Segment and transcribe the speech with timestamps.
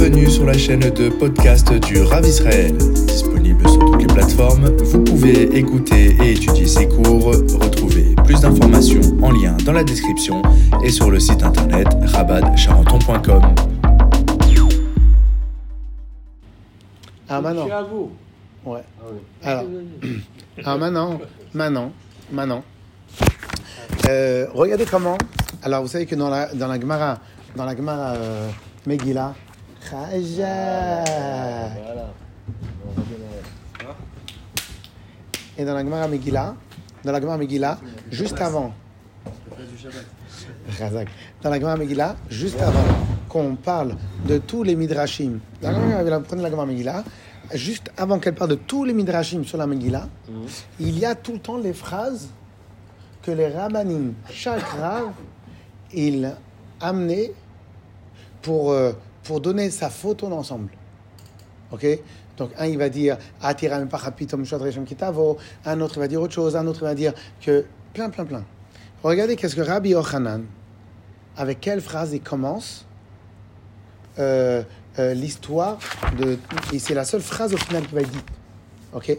[0.00, 2.74] Bienvenue sur la chaîne de podcast du Rav Israël.
[2.74, 7.26] Disponible sur toutes les plateformes, vous pouvez écouter et étudier ces cours.
[7.26, 10.40] Retrouvez plus d'informations en lien dans la description
[10.82, 13.42] et sur le site internet rabadcharenton.com.
[17.28, 17.68] Ah, maintenant.
[17.70, 18.10] À vous.
[18.64, 18.80] Ouais.
[19.02, 19.18] Ah oui.
[19.44, 19.64] Alors,
[20.64, 21.20] ah, maintenant,
[21.52, 21.92] maintenant,
[22.32, 22.64] maintenant.
[24.08, 25.18] Euh, regardez comment.
[25.62, 27.18] Alors, vous savez que dans la, dans la Gemara,
[27.54, 28.48] dans la Gemara euh,
[28.86, 29.34] Megillah,
[31.84, 32.08] Voilà.
[35.58, 36.54] Et dans la Gemara Megillah,
[37.04, 37.78] dans la Gemara Megillah,
[38.10, 38.72] juste avant.
[41.42, 42.84] Dans la Gemara Megillah, juste avant
[43.28, 43.96] qu'on parle
[44.26, 47.04] de tous les midrashim, prenez la Gemara Megillah,
[47.54, 50.08] juste avant qu'elle parle de tous les midrashim sur la Megillah,
[50.78, 52.28] il y a tout le temps les phrases
[53.22, 55.10] que les rabbanim, chaque rave,
[55.92, 56.34] il
[56.80, 57.32] amenait
[58.40, 58.92] pour, euh,
[59.24, 60.70] pour donner sa photo d'ensemble.
[61.72, 61.86] Ok?
[62.36, 63.18] Donc, un, il va dire.
[63.42, 63.50] Un
[65.80, 66.56] autre, il va dire autre chose.
[66.56, 67.64] Un autre, il va dire que.
[67.92, 68.44] Plein, plein, plein.
[69.02, 70.44] Regardez qu'est-ce que Rabbi Yochanan,
[71.36, 72.86] avec quelle phrase il commence
[74.18, 74.62] euh,
[74.98, 75.78] euh, l'histoire
[76.18, 76.38] de.
[76.72, 78.26] Et c'est la seule phrase au final qui va être dite.
[78.92, 79.16] Ok?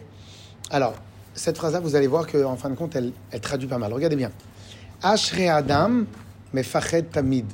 [0.70, 0.94] Alors,
[1.34, 3.94] cette phrase-là, vous allez voir qu'en fin de compte, elle, elle traduit pas mal.
[3.94, 4.32] Regardez bien.
[5.04, 6.06] Ashre Adam,
[6.54, 7.46] mefached tamid.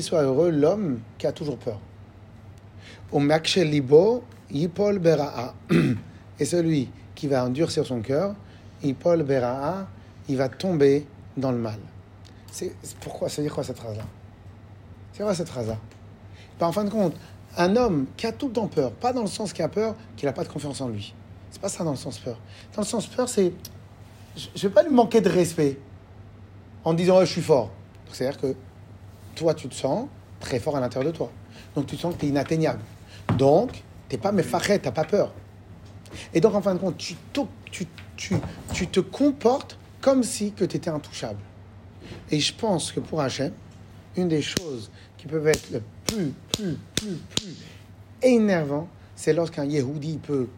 [0.00, 1.78] Soit heureux l'homme qui a toujours peur.
[4.50, 5.54] Yipol bera'a.
[6.40, 8.34] Et celui qui va endurcir son cœur,
[8.82, 9.86] yipol bera'a,
[10.28, 11.06] il va tomber
[11.36, 11.78] dans le mal.
[12.50, 14.04] C'est pourquoi Ça veut dire quoi cette phrase-là?
[15.12, 15.78] C'est quoi cette phrase-là?
[16.58, 17.14] Ben, En fin de compte,
[17.56, 19.94] un homme qui a tout le temps peur, pas dans le sens qu'il a peur,
[20.16, 21.14] qu'il n'a pas de confiance en lui.
[21.50, 22.38] C'est pas ça dans le sens peur.
[22.74, 23.52] Dans le sens peur, c'est
[24.36, 25.78] je ne vais pas lui manquer de respect
[26.82, 27.70] en disant Ouais, je suis fort.
[28.10, 28.54] C'est-à-dire que
[29.34, 30.08] toi, tu te sens
[30.40, 31.30] très fort à l'intérieur de toi.
[31.74, 32.80] Donc, tu sens que tu es inatteignable.
[33.36, 33.72] Donc,
[34.08, 35.32] tu n'es pas méfachet, tu n'as pas peur.
[36.32, 37.16] Et donc, en fin de compte, tu,
[37.70, 38.36] tu, tu,
[38.72, 41.40] tu te comportes comme si tu étais intouchable.
[42.30, 43.52] Et je pense que pour Hachem,
[44.16, 47.56] une des choses qui peuvent être le plus, plus, plus, plus
[48.22, 50.48] énervant, c'est lorsqu'un Yehudi peut,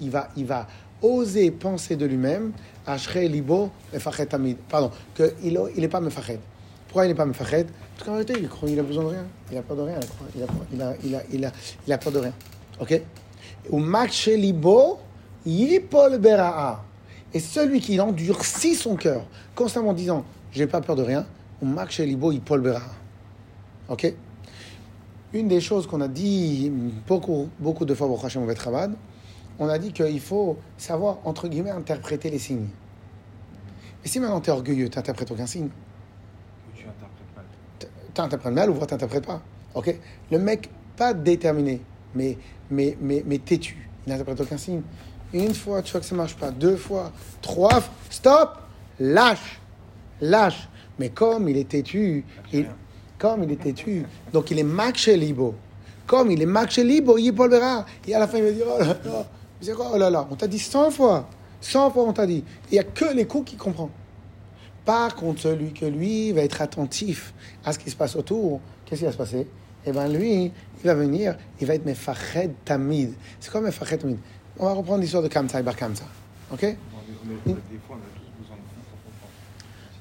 [0.00, 0.66] il va, il va
[1.02, 2.52] oser penser de lui-même,
[2.86, 4.56] Ashrei libo mefachet tamid.
[4.68, 6.40] Pardon, qu'il n'est pas mefachet.
[6.90, 9.24] Pourquoi il n'est pas mefachet Parce qu'en réalité, il croit qu'il a besoin de rien.
[9.48, 10.00] Il n'a peur de rien.
[10.34, 11.52] Il a, a, il a, il a,
[11.86, 12.32] il a peur de rien.
[12.80, 13.00] Ok?
[13.70, 14.98] Ou makshe libo
[15.46, 16.82] yipol bera'a.
[17.32, 19.24] Et celui qui endurcit son cœur,
[19.54, 21.26] constamment disant, j'ai pas peur de rien,
[21.62, 22.90] ou makshe libo yipol bera'a.
[23.88, 24.12] Ok?
[25.32, 26.72] Une des choses qu'on a dit
[27.06, 28.44] beaucoup, beaucoup de fois au Hachem
[29.60, 32.66] on a dit qu'il faut savoir, entre guillemets, interpréter les signes.
[34.04, 35.68] Et si maintenant tu es orgueilleux, tu n'interprètes aucun signe.
[38.14, 38.70] Tu interprètes mal.
[38.70, 39.40] Ou tu n'interprètes pas.
[39.74, 39.94] Ok?
[40.30, 41.80] Le mec, pas déterminé,
[42.14, 42.36] mais,
[42.70, 43.88] mais, mais, mais têtu.
[44.06, 44.82] Il n'interprète aucun signe.
[45.32, 46.50] Une fois, tu vois que ça marche pas.
[46.50, 47.94] Deux fois, trois fois.
[48.10, 48.58] Stop
[48.98, 49.60] Lâche
[50.20, 52.66] Lâche Mais comme il est têtu, il,
[53.18, 55.54] comme il est têtu, donc il est max chez Libo.
[56.06, 57.86] Comme il est max chez Libo, il Paul verra.
[58.06, 59.26] Et à la fin, il va dire Oh là là,
[59.60, 59.90] c'est quoi?
[59.94, 61.28] Oh là là, on t'a dit 100 fois.
[61.60, 62.44] 100 fois, on t'a dit.
[62.70, 63.90] Il n'y a que les coups qui comprend.
[64.90, 67.32] Par contre, celui que lui va être attentif
[67.64, 69.46] à ce qui se passe autour, qu'est-ce qui va se passer?
[69.86, 73.12] Eh bien, lui, il va venir, il va être mefached tamid.
[73.38, 74.18] C'est quoi mefached tamid?
[74.58, 76.06] On va reprendre l'histoire de Kamsa et Bar Kamsa.
[76.52, 76.76] Ok?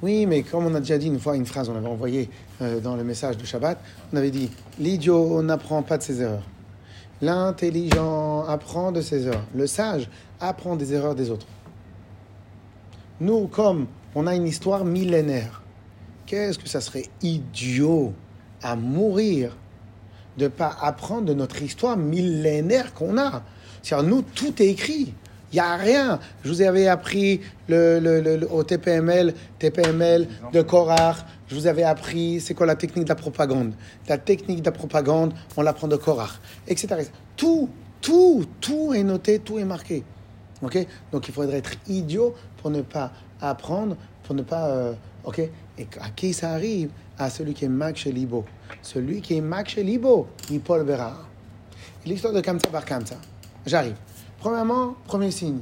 [0.02, 2.28] Oui, mais comme on a déjà dit une fois une phrase, on avait envoyé
[2.64, 3.80] euh, dans le message de Shabbat,
[4.12, 4.50] on avait dit
[4.80, 6.48] L'idiot n'apprend pas de ses erreurs.
[7.22, 9.46] L'intelligent apprend de ses erreurs.
[9.54, 11.46] Le sage apprend des erreurs des autres.
[13.22, 13.86] Nous, comme
[14.16, 15.62] on a une histoire millénaire,
[16.26, 18.14] qu'est-ce que ça serait idiot
[18.62, 19.56] à mourir
[20.38, 23.44] de ne pas apprendre de notre histoire millénaire qu'on a?
[23.82, 25.14] C'est-à-dire, nous, tout est écrit.
[25.52, 26.20] Il n'y a rien.
[26.44, 31.26] Je vous avais appris au TPML, TPML de Korach.
[31.48, 33.74] Je vous avais appris, c'est quoi la technique de la propagande?
[34.08, 37.10] La technique de la propagande, on l'apprend de Korach, etc.
[37.36, 37.70] Tout,
[38.02, 40.04] tout, tout est noté, tout est marqué.
[40.62, 40.78] Ok?
[41.12, 43.12] Donc il faudrait être idiot pour ne pas
[43.42, 44.68] apprendre, pour ne pas.
[44.70, 45.40] euh, ok?
[45.40, 46.90] Et à qui ça arrive?
[47.18, 48.46] À celui qui est Mac Libo.
[48.82, 51.14] Celui qui est Mac Libo, il Paul Vera.
[52.06, 53.16] L'histoire de Kamsa par Kamsa.
[53.66, 53.96] J'arrive.
[54.40, 55.60] Premièrement, premier signe.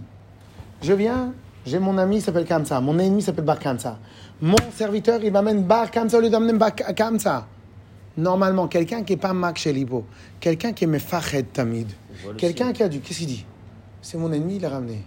[0.83, 1.33] Je viens,
[1.65, 3.97] j'ai mon ami qui s'appelle Kamsa, mon ennemi s'appelle Bar Kamsa.
[4.39, 7.47] Mon serviteur, il m'amène Bar Kamsa au lieu d'amener Bar Kamsa.
[8.15, 10.05] Normalement, quelqu'un qui n'est pas Mac Libo,
[10.39, 11.87] quelqu'un qui est Mefached Tamid,
[12.37, 12.99] quelqu'un qui a dû.
[12.99, 13.45] Qu'est-ce qu'il dit?
[14.09, 15.01] C'est mon ennemi, il l'a ramené.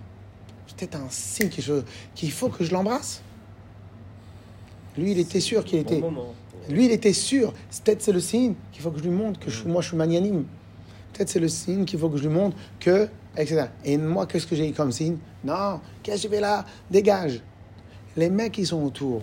[0.67, 1.83] C'est peut-être un signe qu'il faut-
[2.15, 3.23] qu'il faut que je l'embrasse.
[4.99, 6.01] Lui, il était sûr qu'il était.
[6.69, 7.55] Lui, il était sûr.
[7.83, 9.97] Peut-être c'est le signe qu'il faut que je lui montre que je- moi, je suis
[9.97, 10.45] magnanime.
[11.15, 13.09] Peut-être c'est le signe qu'il faut que je lui montre que,
[13.39, 13.69] etc.
[13.87, 15.17] Et moi, qu'est-ce que j'ai eu comme signe?
[15.45, 16.67] Non, qu'est-ce que je fais là?
[16.91, 17.41] Dégage.
[18.19, 19.23] Les mecs qui sont autour,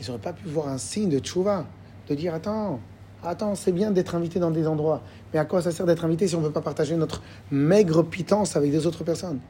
[0.00, 1.66] ils n'auraient pas pu voir un signe de tchouva,
[2.08, 2.80] de dire attends,
[3.24, 6.28] attends, c'est bien d'être invité dans des endroits, mais à quoi ça sert d'être invité
[6.28, 9.40] si on ne peut pas partager notre maigre pitance avec des autres personnes?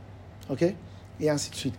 [0.51, 0.65] Ok?
[1.21, 1.75] Et ainsi de suite.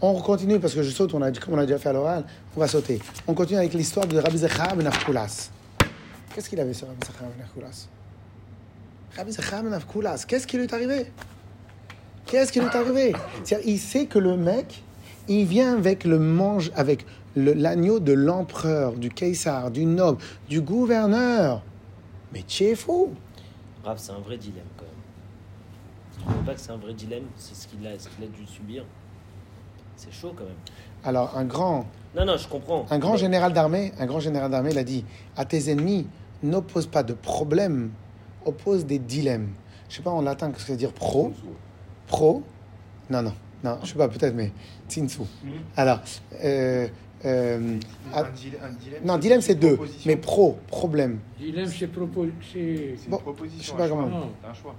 [0.00, 2.24] On continue parce que je saute, on a, comme on a déjà fait à l'oral,
[2.56, 3.00] on va sauter.
[3.26, 4.88] On continue avec l'histoire de Rabbi Zechar ben.
[6.34, 7.64] Qu'est-ce qu'il avait sur Rabbi Zechar ben
[9.16, 9.80] Rabbi Zechar ben
[10.28, 11.06] qu'est-ce qui lui est arrivé?
[12.26, 13.12] Qu'est-ce qui lui est arrivé?
[13.42, 14.84] C'est-à-dire, Il sait que le mec,
[15.26, 17.04] il vient avec le mange, avec
[17.38, 20.18] l'agneau de l'empereur, du Caesar, du noble,
[20.48, 21.62] du gouverneur.
[22.32, 23.10] Mais tu es fou
[23.84, 24.92] Rav, c'est un vrai dilemme quand même.
[26.16, 28.26] Tu trouves pas que c'est un vrai dilemme C'est ce qu'il a, ce qu'il a
[28.26, 28.84] dû subir.
[29.96, 30.52] C'est chaud quand même.
[31.04, 31.86] Alors, un grand,
[32.16, 32.86] Non, non, je comprends.
[32.90, 35.04] Un grand Mais- général d'armée, un grand général d'armée l'a dit
[35.36, 36.06] à tes ennemis,
[36.42, 37.90] n'oppose pas de problèmes,
[38.44, 39.48] oppose des dilemmes.
[39.88, 41.32] Je sais pas en latin ce que ça veut dire pro?
[42.06, 42.42] Pro?
[43.10, 43.32] Non, non,
[43.64, 44.52] non, je sais pas, peut-être, mais
[44.88, 45.20] tsinsu.
[45.76, 46.00] Alors,
[46.44, 46.86] euh,
[47.24, 47.78] euh,
[48.14, 50.02] ah, Un dile- un dilemme, non, dilemme c'est deux, proposition.
[50.10, 51.18] mais pro, problème.
[51.38, 52.26] Dilemme, c'est propos.
[52.52, 53.58] c'est- C'est une proposition.
[53.60, 54.02] je sais un pas choix.
[54.04, 54.30] comment.
[54.48, 54.74] Un choix.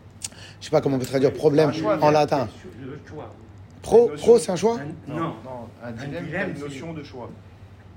[0.59, 2.47] Je sais pas comment on peut traduire problème choix, en latin.
[2.81, 3.33] Le choix.
[3.81, 4.77] Pro, notion- pro c'est un choix
[5.07, 5.33] Un- Non,
[5.83, 7.29] un dilemme, dilemme, c'est une c'est- notion de choix.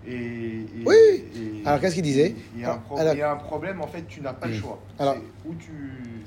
[0.06, 0.94] Et, et- Oui.
[0.96, 3.36] et- Alors, qu'est-ce qu'il disait Il y, a un pro- Alors- il y a un
[3.36, 4.60] problème, en fait, tu n'as pas le Hmm.
[4.60, 4.78] choix.
[4.98, 5.70] Alors- C'est où tu.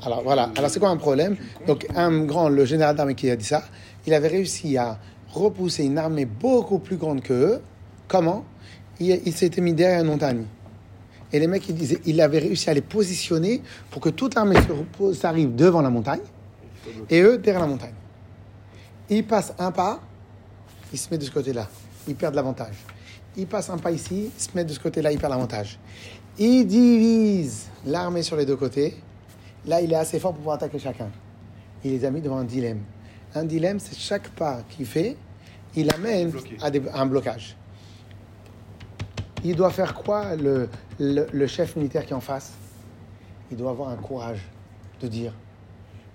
[0.06, 1.36] Alors tu- voilà, alors c'est quoi un problème
[1.68, 3.64] Donc un grand, le général d'armée qui a dit ça,
[4.08, 4.98] il avait réussi à
[5.30, 7.62] repousser une armée beaucoup plus grande que eux.
[8.08, 8.44] Comment
[9.00, 10.46] Il, il s'était mis derrière une montagne.
[11.34, 14.56] Et les mecs, ils disaient, il avait réussi à les positionner pour que toute l'armée
[14.56, 16.22] se repose, s'arrive devant la montagne
[17.10, 17.94] et eux derrière la montagne.
[19.10, 20.00] Ils passent un pas,
[20.94, 21.68] ils se mettent de ce côté-là,
[22.08, 22.76] ils perdent l'avantage.
[23.36, 25.78] Ils passent un pas ici, ils se mettent de ce côté-là, ils perdent l'avantage.
[26.38, 28.96] Ils divisent l'armée sur les deux côtés.
[29.66, 31.10] Là, il est assez fort pour pouvoir attaquer chacun.
[31.84, 32.80] Il les a mis devant un dilemme.
[33.34, 35.18] Un dilemme, c'est chaque pas qu'il fait,
[35.76, 36.58] il amène Bloqué.
[36.62, 37.58] à, des- à un blocage.
[39.48, 42.54] Il doit faire quoi, le, chef militaire qui est en face?
[43.52, 44.40] Il doit avoir un courage
[45.00, 45.34] de dire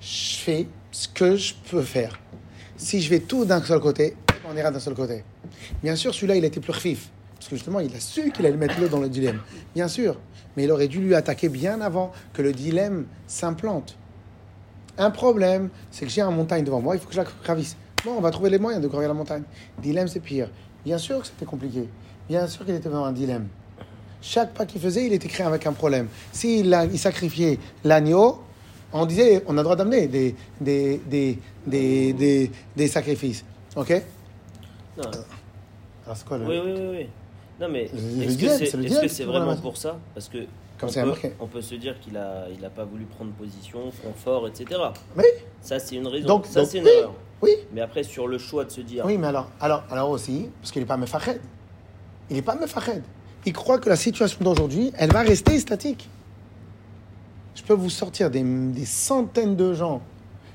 [0.00, 2.18] je fais ce que je peux faire.
[2.76, 4.16] Si je vais tout d'un seul côté,
[4.50, 5.22] on ira d'un seul côté.
[5.80, 7.10] Bien sûr, celui-là, il était plus refif.
[7.36, 9.40] Parce que justement, il a su qu'il allait mettre l'autre dans le dilemme.
[9.76, 10.18] Bien sûr.
[10.56, 13.96] Mais il aurait dû lui attaquer bien avant que le dilemme s'implante.
[14.98, 17.76] Un problème, c'est que j'ai une montagne devant moi, il faut que je la gravisse.
[18.04, 19.44] Bon, on va trouver les moyens de gravir la montagne.
[19.80, 20.50] Dilemme, c'est pire.
[20.84, 21.88] Bien sûr que c'était compliqué.
[22.30, 23.48] Bien sûr qu'il était devant un dilemme.
[24.22, 26.06] Chaque pas qu'il faisait, il était créé avec un problème.
[26.30, 28.38] S'il a- il sacrifiait l'agneau,
[28.92, 33.44] on disait, on a le droit d'amener des, des, des, des, des, des sacrifices.
[33.74, 33.90] OK?
[34.96, 35.04] Non,
[36.04, 36.46] Alors, c'est quoi le...
[36.46, 37.06] oui, oui, oui, oui.
[37.60, 38.66] Non, mais est-ce que c'est
[39.08, 39.98] c'est trouve la vraiment pour ça?
[40.14, 40.38] Parce que
[40.78, 41.32] Comme on, peut, marqué.
[41.40, 44.80] on peut se dire qu'il a, il a pas voulu prendre position, front fort, etc.
[45.16, 45.24] Oui,
[45.62, 46.28] Ça, c'est une raison.
[46.28, 46.90] Donc- ça, c'est une oui.
[46.96, 47.12] erreur.
[47.42, 47.50] oui.
[47.72, 49.04] Mais après, sur le choix de se dire.
[49.04, 51.40] Oui, mais alors, alors, alors aussi, parce qu'il n'est pas mefached.
[52.30, 53.02] Il n'est pas mefached.
[53.46, 56.08] Il croit que la situation d'aujourd'hui, elle va rester statique.
[57.54, 60.00] Je peux vous sortir des, des centaines de gens.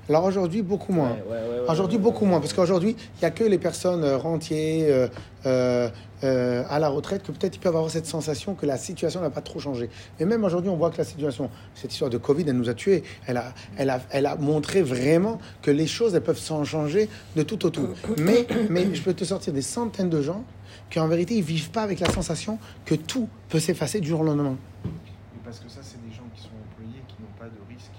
[0.07, 1.10] Alors aujourd'hui, beaucoup moins.
[1.10, 4.04] Ouais, ouais, ouais, ouais, Aujourd'hui, beaucoup moins, parce qu'aujourd'hui, il n'y a que les personnes
[4.04, 5.07] euh, rentiers euh,
[5.48, 5.89] euh,
[6.24, 9.31] euh, à la retraite que peut-être ils peuvent avoir cette sensation que la situation n'a
[9.31, 9.89] pas trop changé.
[10.19, 12.75] Mais même aujourd'hui, on voit que la situation, cette histoire de Covid, elle nous a
[12.75, 13.03] tués.
[13.25, 17.10] Elle a, elle a, elle a montré vraiment que les choses, elles peuvent s'en changer
[17.36, 17.89] de tout au tout.
[18.20, 20.44] Mais, mais je peux te sortir des centaines de gens
[20.89, 24.22] qui, en vérité, ils vivent pas avec la sensation que tout peut s'effacer du jour
[24.22, 24.55] au lendemain.
[24.84, 24.91] Mais
[25.44, 27.91] Parce que ça, c'est des gens qui sont employés, qui n'ont pas de risque.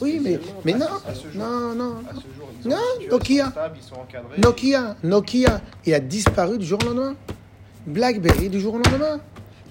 [0.00, 1.42] Oui, mais, mais non, À ce jour.
[1.42, 1.94] non, non.
[2.36, 2.76] Jour, Non,
[3.10, 3.50] Nokia.
[3.50, 4.38] stable, ils sont encadrés.
[4.40, 7.16] Nokia, Nokia, il a disparu du jour au lendemain.
[7.86, 9.20] BlackBerry du jour au lendemain.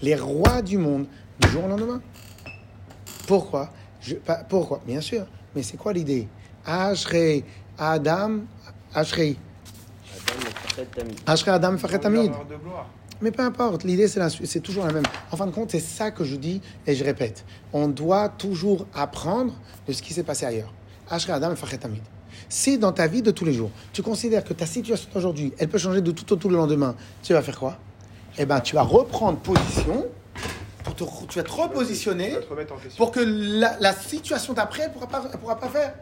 [0.01, 1.05] Les rois du monde
[1.39, 2.01] du jour au lendemain.
[3.27, 3.72] Pourquoi?
[4.01, 4.81] Je- pas- Pourquoi?
[4.86, 5.25] Bien sûr.
[5.55, 6.27] Mais c'est quoi l'idée?
[6.65, 7.43] Ashrei
[7.77, 8.41] Adam,
[8.93, 9.36] Ashrei,
[11.25, 12.00] Ashrei Adam Fachet.
[13.21, 15.03] Mais peu importe, l'idée c'est, toujours la même.
[15.31, 17.43] En fin de compte, c'est ça que je dis et je répète.
[17.74, 19.53] On doit toujours apprendre
[19.88, 20.74] de ce qui s'est passé ailleurs.
[21.09, 21.79] Ashrei Adam Fachet.
[22.48, 25.67] Si dans ta vie de tous les jours, tu considères que ta situation d'aujourd'hui, elle
[25.67, 27.77] peut changer de tout au tout le lendemain, tu vas faire quoi?
[28.38, 30.07] Eh bien, tu vas reprendre position,
[30.83, 32.38] pour te, tu vas te repositionner
[32.98, 35.93] pour que la, la situation d'après, elle pourra pas, elle pourra pas faire.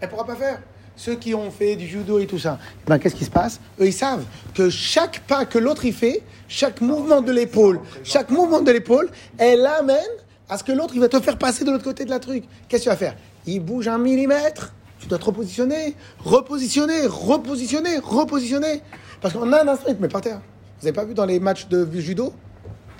[0.00, 0.60] Elle pourra pas faire.
[0.96, 3.86] Ceux qui ont fait du judo et tout ça, ben, qu'est-ce qui se passe Eux,
[3.86, 8.60] ils savent que chaque pas que l'autre il fait, chaque mouvement de l'épaule, chaque mouvement
[8.60, 9.98] de l'épaule, elle amène
[10.48, 12.44] à ce que l'autre il va te faire passer de l'autre côté de la truc.
[12.68, 17.98] Qu'est-ce que tu vas faire Il bouge un millimètre, tu dois te repositionner, repositionner, repositionner,
[17.98, 18.82] repositionner.
[19.20, 20.40] Parce qu'en un instant, il te met par terre.
[20.80, 22.32] Vous avez pas vu dans les matchs de judo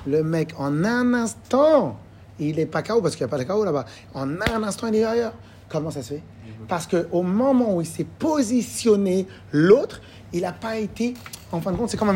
[0.06, 1.99] Le mec, en un instant,
[2.38, 3.84] il est pas KO parce qu'il n'y a pas de KO là-bas.
[4.14, 5.34] En un instant, il est ailleurs.
[5.68, 6.22] Comment ça se fait
[6.69, 10.00] Parce qu'au moment où il s'est positionné, l'autre,
[10.33, 11.14] il n'a pas été.
[11.50, 12.12] En fin de compte, c'est comme un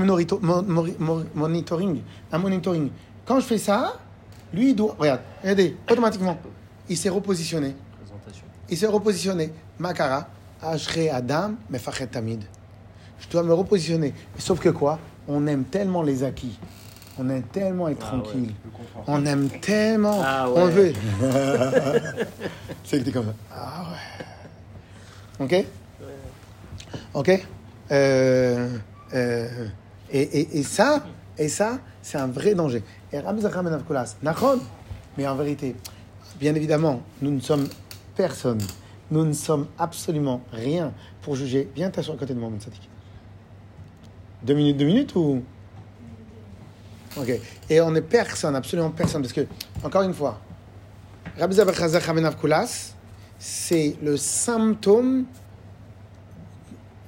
[1.35, 2.01] monitoring.
[2.33, 2.91] Un monitoring.
[3.25, 3.95] Quand je fais ça,
[4.53, 4.97] lui, il doit.
[4.99, 6.39] Regarde, regardez, automatiquement,
[6.89, 7.75] il s'est repositionné.
[7.99, 8.47] Présentation.
[8.69, 9.53] Il s'est repositionné.
[9.79, 10.29] Makara,
[10.63, 12.43] Ashre Adam, mais Fachet Tamid.
[13.19, 14.15] Je dois me repositionner.
[14.39, 14.99] Sauf que quoi?
[15.29, 16.59] On aime tellement les acquis.
[17.19, 18.53] On aime tellement être Ah tranquille.
[19.07, 20.21] On aime tellement.
[20.23, 20.93] Ah On veut.
[22.85, 23.35] c'est que t'es comme ça.
[23.55, 24.16] Ah ouais.
[25.39, 25.65] Ok?
[27.15, 27.47] Ok?
[27.91, 28.79] Euh,
[29.15, 29.69] euh,
[30.11, 31.05] et, et, et ça,
[31.39, 32.83] et ça, c'est un vrai danger.
[33.13, 34.35] Et Ben
[35.19, 35.75] mais en vérité,
[36.39, 37.69] bien évidemment, nous ne sommes
[38.15, 38.61] personne.
[39.11, 41.71] Nous ne sommes absolument rien pour juger.
[41.75, 42.89] Viens t'asseoir à côté de moi, mon Sadik.
[44.43, 45.43] Deux minutes, deux minutes ou?
[47.17, 47.41] Ok.
[47.71, 49.23] Et on est personne, absolument personne.
[49.23, 49.47] Parce que,
[49.83, 50.41] encore une fois,
[51.39, 52.95] Rabbi Zachar Ben Avkolas,
[53.39, 55.27] c'est le symptôme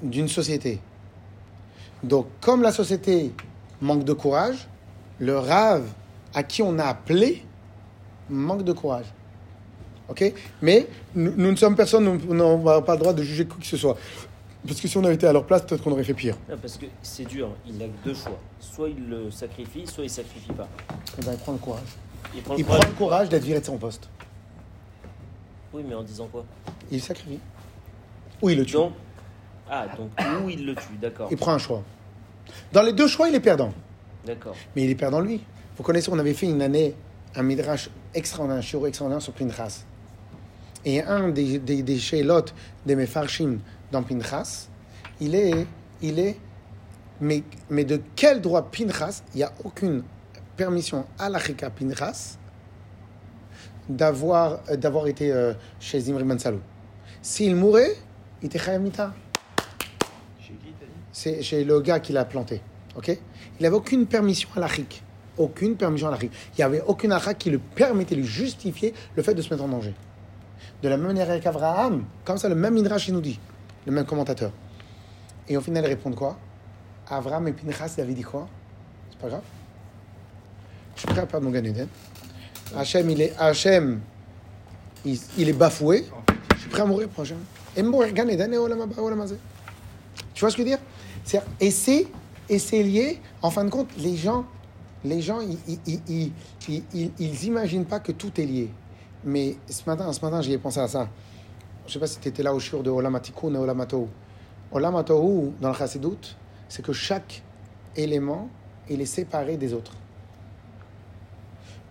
[0.02, 0.80] d'une société.
[2.02, 3.32] Donc, comme la société
[3.80, 4.68] manque de courage,
[5.18, 5.84] le rave
[6.34, 7.42] à qui on a appelé
[8.30, 9.06] manque de courage.
[10.08, 10.32] Ok?
[10.62, 13.66] Mais nous, nous ne sommes personne, nous n'avons pas le droit de juger qui que
[13.66, 13.96] ce soit.
[14.66, 16.36] Parce que si on avait été à leur place, peut-être qu'on aurait fait pire.
[16.48, 18.38] Non, parce que c'est dur, il n'a que deux choix.
[18.60, 20.68] Soit il le sacrifie, soit il sacrifie pas.
[21.18, 21.80] Eh ben, il prend le courage.
[22.34, 22.84] Il prend le courage.
[22.86, 24.08] le courage d'être viré de son poste.
[25.72, 26.44] Oui, mais en disant quoi?
[26.90, 27.40] Il sacrifie.
[28.40, 28.74] Ou il le tue.
[28.74, 28.92] Donc,
[29.70, 30.10] ah, donc
[30.44, 31.28] où il le tue, d'accord.
[31.30, 31.82] Il prend un choix.
[32.72, 33.72] Dans les deux choix, il est perdant.
[34.24, 34.54] D'accord.
[34.74, 35.42] Mais il est perdant lui.
[35.76, 36.94] Vous connaissez, on avait fait une année
[37.34, 39.84] un midrash extraordinaire, un shiur extraordinaire sur Pinchas.
[40.84, 42.44] Et un des, des, des Sheilot,
[42.86, 43.58] des Mefarshim
[43.92, 44.68] dans Pinchas,
[45.20, 45.66] il est,
[46.00, 46.36] il est,
[47.20, 50.02] mais, mais de quel droit Pinchas, il n'y a aucune
[50.56, 52.38] permission à l'Achika Pinchas
[53.88, 56.60] d'avoir, euh, d'avoir été euh, chez Zimri Ben Salou.
[57.22, 57.96] S'il mourait,
[58.42, 59.14] il était Chayam Mita.
[60.40, 60.92] Chez qui t'as dit?
[61.12, 62.60] C'est chez le gars qui l'a planté.
[62.96, 63.08] Ok?
[63.08, 65.02] Il n'avait aucune permission à l'Afrique.
[65.36, 66.32] Aucune permission à l'Afrique.
[66.54, 69.64] Il n'y avait aucune Afra qui le permettait, lui justifier le fait de se mettre
[69.64, 69.94] en danger.
[70.82, 73.38] De la même manière avec Abraham, comme ça, le même Midrash il nous dit,
[73.86, 74.52] le même commentateur.
[75.48, 76.38] Et au final, ils répondent quoi?
[77.08, 78.48] Abraham et Pinchas, ils avaient dit quoi?
[79.10, 79.42] C'est pas grave.
[80.94, 81.88] Je suis prêt à perdre mon Eden.
[82.76, 83.34] Hachem, il est,
[85.04, 86.06] il, il est bafoué.
[86.54, 87.38] Je suis prêt à mourir Hachem.
[87.76, 88.12] Et mourir.
[90.34, 90.78] Tu vois ce que je veux dire?
[91.60, 92.06] Et c'est
[92.48, 94.46] et c'est lié, en fin de compte, les gens,
[95.04, 96.32] les gens, ils, ils,
[96.66, 98.70] ils, ils, imaginent pas que tout est lié.
[99.22, 101.08] Mais ce matin, ce matin, j'y ai pensé à ça.
[101.86, 104.06] Je sais pas si tu étais là au shiur de Olam Hatikun et Olam Hatohu.
[104.72, 106.36] Olam Hatohu, dans le Chassidut,
[106.68, 107.42] c'est que chaque
[107.94, 108.48] élément,
[108.88, 109.92] il est séparé des autres.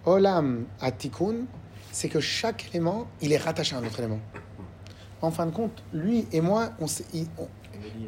[0.08, 1.46] Olam Hatikun,
[1.92, 4.20] c'est que chaque élément, il est rattaché à un autre élément.
[5.22, 7.04] En fin de compte, lui et moi, on, sait-
[7.38, 7.48] on-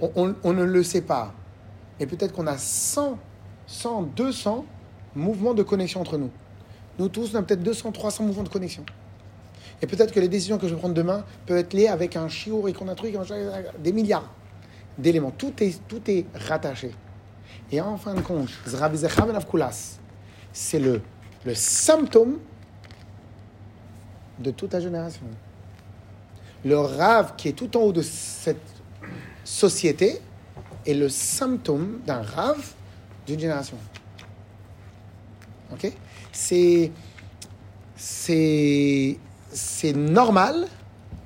[0.01, 1.33] on, on- on ne le sait pas.
[1.99, 3.17] Et peut-être qu'on a 100,
[3.67, 4.65] 100, 200
[5.15, 6.29] mouvements de connexion entre nous.
[6.99, 8.85] Nous tous, on a peut-être 200, 300 mouvements de connexion.
[9.81, 12.29] Et peut-être que les décisions que je vais prendre demain peuvent être liées avec un
[12.29, 13.15] chiour et qu'on a un truc,
[13.79, 14.29] des milliards
[14.97, 15.31] d'éléments.
[15.31, 16.91] Tout est, tout est rattaché.
[17.71, 18.49] Et en fin de compte,
[20.53, 21.01] c'est le,
[21.45, 22.39] le symptôme
[24.39, 25.21] de toute la génération.
[26.65, 28.61] Le rave qui est tout en haut de cette
[29.43, 30.19] société
[30.85, 32.73] est le symptôme d'un rave
[33.25, 33.77] d'une génération.
[35.71, 35.91] Ok?
[36.31, 36.91] C'est
[39.95, 40.67] normal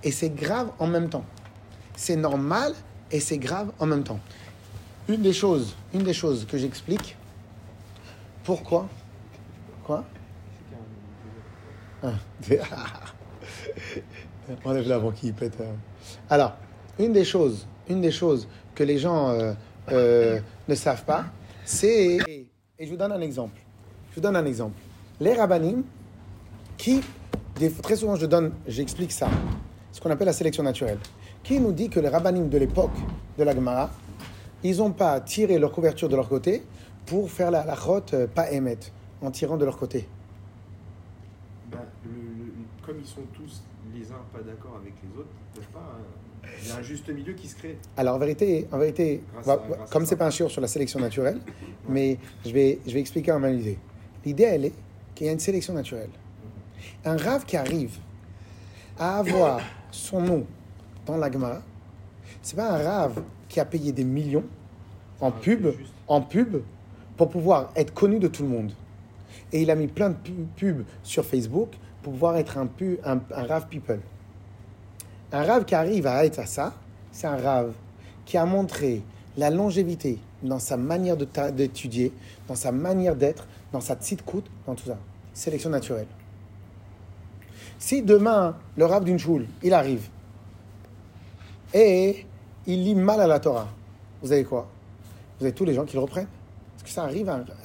[0.04, 1.26] et c'est grave en même temps.
[1.96, 2.74] C'est normal
[3.12, 4.20] et c'est grave en même temps.
[5.08, 5.76] Une des choses
[6.48, 7.16] que j'explique.
[8.44, 8.88] Pourquoi
[9.84, 10.04] Quoi
[12.02, 12.14] Ah.
[14.66, 15.60] Enlève l'avant qui pète.
[15.62, 15.74] euh.
[16.30, 16.54] Alors,
[17.00, 19.54] une des choses, une des choses que les gens euh,
[19.92, 21.26] euh, ne savent pas,
[21.66, 22.18] c'est
[22.80, 23.60] et je vous donne un exemple.
[24.10, 24.78] Je vous donne un exemple.
[25.20, 25.84] Les rabbinim
[26.78, 27.02] qui
[27.82, 29.28] très souvent je donne, j'explique ça,
[29.92, 30.98] ce qu'on appelle la sélection naturelle,
[31.44, 32.92] qui nous dit que les rabbinim de l'époque
[33.38, 33.90] de la Gemara,
[34.64, 36.64] ils n'ont pas tiré leur couverture de leur côté
[37.06, 38.78] pour faire la halachot euh, pas émet,
[39.24, 40.08] en tirant de leur côté.
[41.72, 42.54] Bah, le- le-
[42.86, 43.64] comme ils sont tous
[43.96, 45.80] les uns pas d'accord avec les autres, ils peuvent pas.
[45.98, 47.78] euh, Il y a un juste milieu qui se crée.
[47.96, 49.58] Alors en vérité, en vérité, à- à
[49.90, 51.40] comme c'est pas un shiur sur la sélection naturelle,
[51.88, 53.80] mais je vais, je vais expliquer en même idée.
[54.26, 54.74] L'idée, elle est
[55.16, 56.10] qu'il y a une sélection naturelle.
[57.06, 57.98] Un rave qui arrive
[59.00, 60.46] à avoir son nom
[61.06, 61.62] dans la Gemara,
[62.42, 64.44] c'est pas un rave qui a payé des millions
[65.22, 65.68] en Ah, pub,
[66.10, 66.58] en pub
[67.16, 68.74] pour pouvoir être connu de tout le monde.
[69.54, 71.70] Et il a mis plein de pu- pubs sur Facebook
[72.02, 73.18] pour pouvoir être un, pu, un,
[73.62, 74.02] people.
[75.32, 76.74] Un rave qui arrive à être à ça,
[77.12, 77.72] c'est un rave
[78.26, 79.02] qui a montré
[79.38, 82.12] la longévité dans sa manière d'étudier,
[82.48, 84.98] dans sa manière d'être, dans sa tzidkout, dans tout ça.
[85.34, 86.08] Sélection naturelle.
[87.80, 90.08] Si demain, le rave d'une choule, il arrive
[91.74, 92.26] et
[92.66, 93.68] il lit mal à la Torah,
[94.22, 94.68] vous avez quoi?
[95.40, 96.28] Vous avez tous les gens qui le reprennent?
[96.78, 97.10] Est-ce que ça,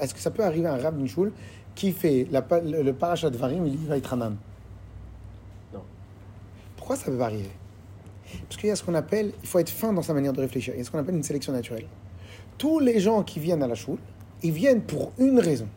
[0.01, 1.33] est-ce que ça peut arriver à un rave d'une choule
[1.79, 4.37] qui fait la le, le parachat Varim, il lit Vaitranam
[5.73, 5.83] Non.
[6.77, 7.53] Pourquoi ça peut pas arriver
[8.49, 10.41] Parce qu'il y a ce qu'on appelle, il faut être fin dans sa manière de
[10.41, 11.87] réfléchir, il y a ce qu'on appelle une sélection naturelle.
[12.59, 14.01] Tous les gens qui viennent à la choule,
[14.43, 15.69] ils viennent pour une raison.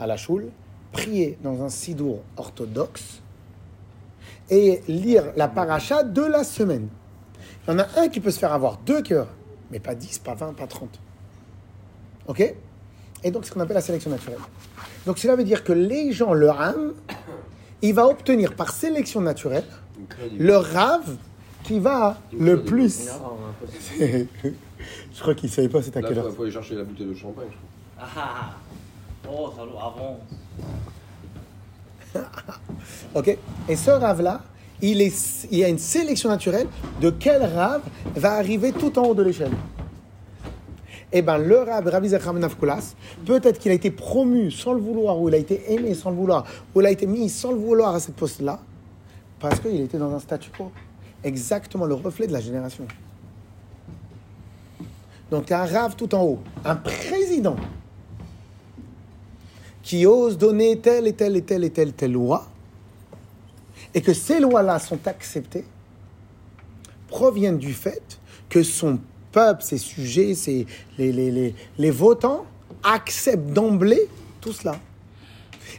[0.00, 0.50] À la choule,
[0.90, 3.22] prier dans un sidour orthodoxe
[4.50, 6.88] et lire la paracha de la semaine.
[7.62, 9.28] Il y en a un qui peut se faire avoir deux cœurs,
[9.70, 10.88] mais pas 10, pas 20, pas 30.
[12.26, 12.56] Ok?
[13.24, 14.38] Et donc, c'est ce qu'on appelle la sélection naturelle.
[15.06, 16.92] Donc, cela veut dire que les gens, leur âme,
[17.82, 19.64] il va obtenir par sélection naturelle
[20.38, 21.16] le rave
[21.64, 23.08] qui va le plus.
[23.10, 23.20] Ah,
[25.14, 26.32] Je crois qu'il ne savait pas c'était à Là, quelle il heure.
[26.34, 28.08] faut aller chercher la bouteille de champagne, je crois.
[28.16, 28.54] Ah
[29.30, 30.20] Oh, salaud, avant.
[33.14, 33.36] Ok
[33.68, 34.42] Et ce rave-là,
[34.80, 36.68] il, est, il y a une sélection naturelle
[37.00, 37.82] de quel rave
[38.14, 39.50] va arriver tout en haut de l'échelle.
[41.12, 45.18] Eh bien, le rave, Rabbi Zechar Nafkulas, peut-être qu'il a été promu sans le vouloir,
[45.18, 47.58] ou il a été aimé sans le vouloir, ou il a été mis sans le
[47.58, 48.60] vouloir à cette poste-là,
[49.40, 50.70] parce qu'il était dans un statu quo.
[51.24, 52.86] Exactement le reflet de la génération.
[55.30, 57.56] Donc, un rave tout en haut, un président
[59.82, 62.46] qui ose donner telle et telle et telle et telle, telle loi,
[63.94, 65.64] et que ces lois-là sont acceptées,
[67.08, 68.98] proviennent du fait que son
[69.32, 70.66] peuple, ses sujets, ses,
[70.98, 72.44] les, les, les, les votants
[72.82, 74.08] acceptent d'emblée
[74.40, 74.76] tout cela.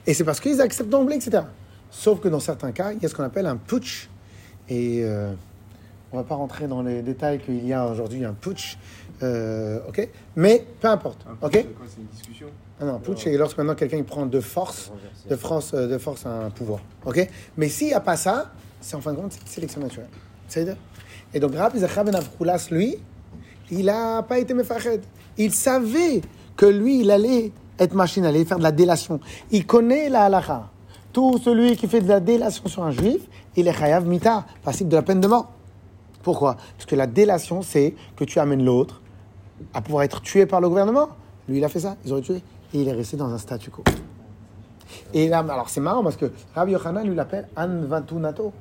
[0.06, 1.44] Et c'est parce qu'ils acceptent d'emblée, etc.
[1.92, 4.10] Sauf que dans certains cas, il y a ce qu'on appelle un putsch.
[4.70, 5.34] Et euh,
[6.12, 8.78] on ne va pas rentrer dans les détails qu'il y a aujourd'hui un putsch.
[9.24, 10.08] euh, ok?
[10.36, 11.26] Mais peu importe.
[11.28, 11.52] Un ok?
[11.52, 12.48] peu, c'est une discussion?
[12.80, 14.92] Ah non, un putsch, c'est lorsque maintenant quelqu'un prend de force,
[15.30, 16.80] de force, euh, de force un pouvoir.
[17.06, 17.28] Ok?
[17.58, 20.78] Mais s'il n'y a pas ça, c'est en fin de compte c'est une sélection naturelle.
[21.34, 22.98] Et donc Rabbi Zachar ben Avroulas, lui,
[23.72, 25.02] il n'a pas été mefached.
[25.38, 26.22] Il savait
[26.56, 29.20] que lui, il allait être machine, allait faire de la délation.
[29.52, 30.70] Il connaît la halakha.
[31.14, 33.22] Tout celui qui fait de la délation sur un juif,
[33.56, 35.52] il est chayav mita, passible de la peine de mort.
[36.22, 36.56] Pourquoi?
[36.78, 39.02] Parce que la délation, c'est que tu amènes l'autre
[39.74, 41.10] à pouvoir être tué par le gouvernement.
[41.48, 42.42] Lui, il a fait ça, ils auraient tué.
[42.74, 43.84] Et il est resté dans un statu quo.
[45.14, 48.54] Et là, alors c'est marrant parce que Rabbi Yochanan lui l'appelle Anvatunato.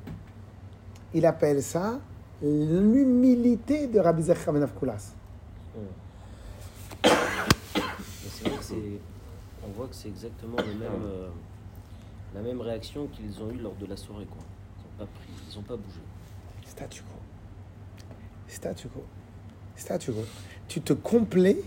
[1.13, 1.99] Il appelle ça
[2.41, 4.67] l'humilité de Rabbi Zechar ben
[8.61, 8.75] c'est.
[9.61, 11.29] On voit que c'est exactement le même, euh,
[12.33, 14.25] la même réaction qu'ils ont eue lors de la soirée.
[14.25, 14.41] Quoi.
[14.77, 15.99] Ils n'ont pas pris, ils n'ont pas bougé.
[16.65, 17.15] Statu quo.
[18.47, 19.03] Statu quo.
[19.75, 20.21] Statu quo.
[20.67, 21.57] Tu te complais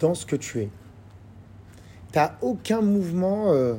[0.00, 0.70] dans ce que tu es.
[2.12, 3.52] Tu n'as aucun mouvement.
[3.52, 3.74] euh,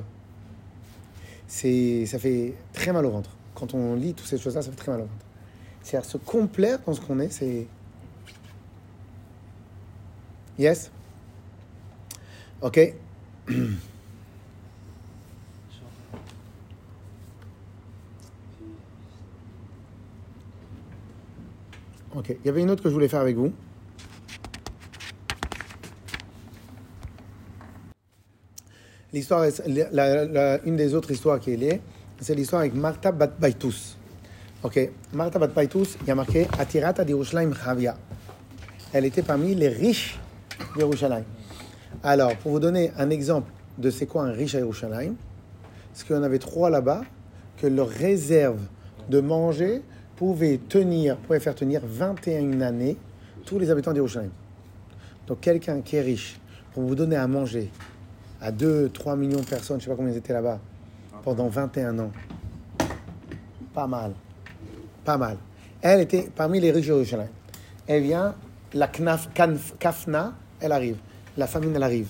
[1.48, 3.30] c'est, ça fait très mal au ventre.
[3.54, 5.26] Quand on lit toutes ces choses-là, ça fait très mal au ventre.
[5.84, 7.68] C'est-à-dire se complaire dans ce qu'on est, c'est.
[10.58, 10.92] Yes?
[12.62, 12.80] Ok?
[22.16, 22.30] Ok.
[22.30, 23.52] Il y avait une autre que je voulais faire avec vous.
[29.12, 31.82] L'histoire, la- une des autres histoires qui est liée,
[32.20, 33.98] c'est l'histoire avec Martha Bat Baitus.
[34.64, 34.80] Ok,
[35.12, 37.98] Martha Bat Baitus, il y a marqué Atirata d'Yerushalayim Chavia.
[38.94, 40.18] Elle était parmi les riches
[40.78, 41.26] d'Yerushalayim.
[42.02, 45.16] Alors, pour vous donner un exemple de c'est quoi un riche à Yerushalayim,
[46.10, 47.02] y en avait trois là-bas
[47.58, 48.62] que leur réserve
[49.10, 49.82] de manger
[50.16, 52.96] pouvait tenir, pouvait faire tenir 21 années
[53.46, 54.32] tous les habitants d'Yerushalayim.
[55.28, 56.40] Donc quelqu'un qui est riche,
[56.74, 57.70] pour vous donner à manger
[58.40, 60.62] à 2, 3 millions de personnes, je ne sais pas combien ils étaient là-bas,
[61.22, 62.12] pendant 21 ans.
[63.74, 64.14] Pas mal.
[65.06, 65.38] Pas mal.
[65.82, 67.28] Elle était parmi les riches de Jérusalem.
[67.88, 68.36] Elle vient,
[68.74, 69.30] la knaf,
[69.80, 70.98] kafna, elle arrive.
[71.38, 72.08] La famine, elle arrive.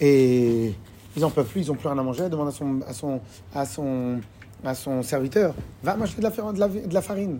[0.00, 0.74] Et
[1.16, 2.24] ils n'en peuvent plus, ils n'ont plus rien à manger.
[2.24, 3.20] Elle demande à son, à son,
[3.54, 4.20] à son,
[4.64, 7.38] à son serviteur, va m'acheter de la, fer- de, la, de la farine.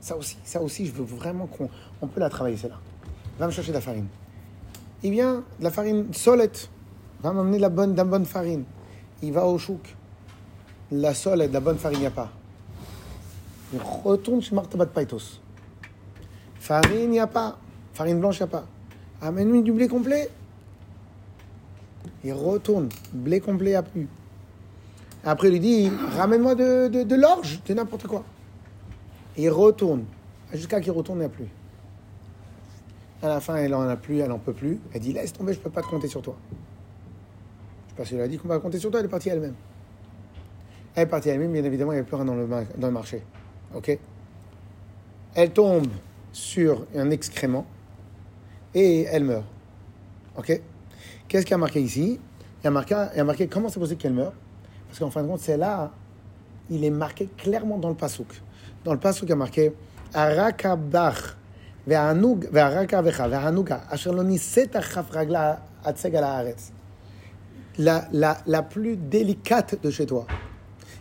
[0.00, 1.68] Ça aussi, ça aussi, je veux vraiment qu'on
[2.00, 2.78] on peut la travailler, celle-là.
[3.38, 4.06] Va me chercher de la farine.
[5.04, 6.68] Il vient de la farine solette.
[7.22, 8.64] Va m'amener de la bonne, de la bonne farine.
[9.22, 9.94] Il va au chouk.
[10.90, 12.30] La solette, de la bonne farine, il n'y a pas.
[13.72, 15.40] Il retourne chez Martha Bat Paitos.
[16.56, 17.58] Farine, il n'y a pas.
[17.94, 18.66] Farine blanche, il n'y a pas.
[19.20, 20.28] Amène-lui du blé complet.
[22.24, 24.08] Il retourne, blé complet à plus.
[25.24, 28.24] Après, il lui dit Ramène-moi de, de, l'orge, de n'importe quoi.
[29.36, 30.04] Il retourne,
[30.52, 31.48] jusqu'à qu'il retourne, il n'y a plus.
[33.22, 34.78] À la fin, elle en a plus, elle n'en peut plus.
[34.92, 36.36] Elle dit Laisse tomber, je ne peux pas te compter sur toi.
[37.86, 39.28] Je sais pas si elle a dit qu'on va compter sur toi, elle est partie
[39.28, 39.54] elle-même.
[40.94, 42.92] Elle est partie elle-même, bien évidemment, il n'y avait plus rien dans le, dans le
[42.92, 43.22] marché.
[43.74, 43.98] Ok
[45.34, 45.88] Elle tombe
[46.32, 47.66] sur un excrément
[48.74, 49.44] et elle meurt.
[50.36, 50.60] Ok
[51.28, 52.20] Qu'est-ce qui a marqué ici?
[52.62, 54.34] Il y, a marqué, il y a marqué comment c'est possible qu'elle meure?
[54.86, 55.90] Parce qu'en fin de compte, c'est là,
[56.70, 58.40] il est marqué clairement dans le pasouk.
[58.84, 59.72] Dans le pasouk, il y a marqué
[60.14, 61.36] Arakabdach
[67.78, 70.26] la, la, la plus délicate de chez toi,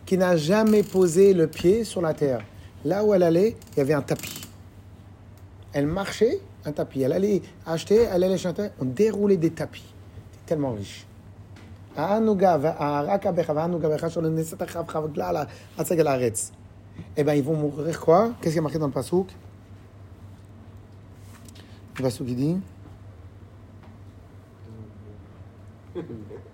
[0.05, 2.41] qui n'a jamais posé le pied sur la terre.
[2.83, 4.47] Là où elle allait, il y avait un tapis.
[5.73, 7.01] Elle marchait, un tapis.
[7.01, 8.69] Elle allait acheter, elle allait chanter.
[8.79, 9.93] On déroulait des tapis.
[10.31, 11.05] C'est tellement riche.
[17.15, 18.33] Eh bien, ils vont mourir quoi?
[18.41, 19.27] Qu'est-ce qui est marqué dans le pasouk
[21.99, 22.57] Le dit...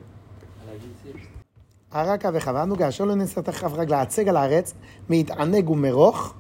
[1.97, 4.75] הרקה וחווה אשר לא נסת אחריו רגלה הצג על הארץ,
[5.09, 6.35] מהתענג ומרוך,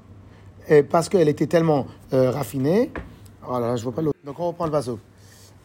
[0.68, 2.90] euh, parce qu'elle était tellement euh, raffinée.
[3.46, 4.18] Oh là là, je vois pas l'autre.
[4.24, 5.00] Donc on reprend le pasouk.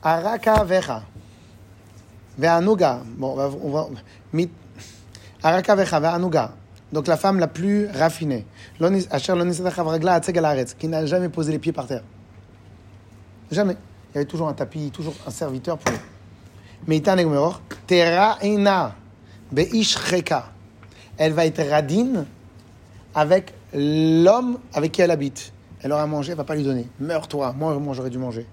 [0.01, 1.03] Araka vecha.
[2.39, 3.01] Ve'anuga.
[3.17, 3.49] Bon, on va.
[3.63, 3.87] On va
[4.33, 4.49] mit-
[5.43, 6.51] Araka vecha ve'anuga.
[6.91, 8.45] Donc la femme la plus raffinée.
[8.79, 11.59] Lo nis- Asher lo nisat achav ragla atzeg al haaretz, Qui n'a jamais posé les
[11.59, 12.03] pieds par terre.
[13.51, 13.77] Jamais.
[14.09, 15.97] Il y avait toujours un tapis, toujours un serviteur pour eux.
[16.87, 17.61] Meitaneg meror.
[17.85, 18.95] Tera'ina
[19.52, 19.98] beish.
[21.18, 22.24] Elle va être radine
[23.14, 25.52] avec l'homme avec qui elle habite.
[25.82, 26.86] Elle aura mangé, elle va pas lui donner.
[27.00, 28.46] Meurs-toi, moi, moi j'aurais dû manger.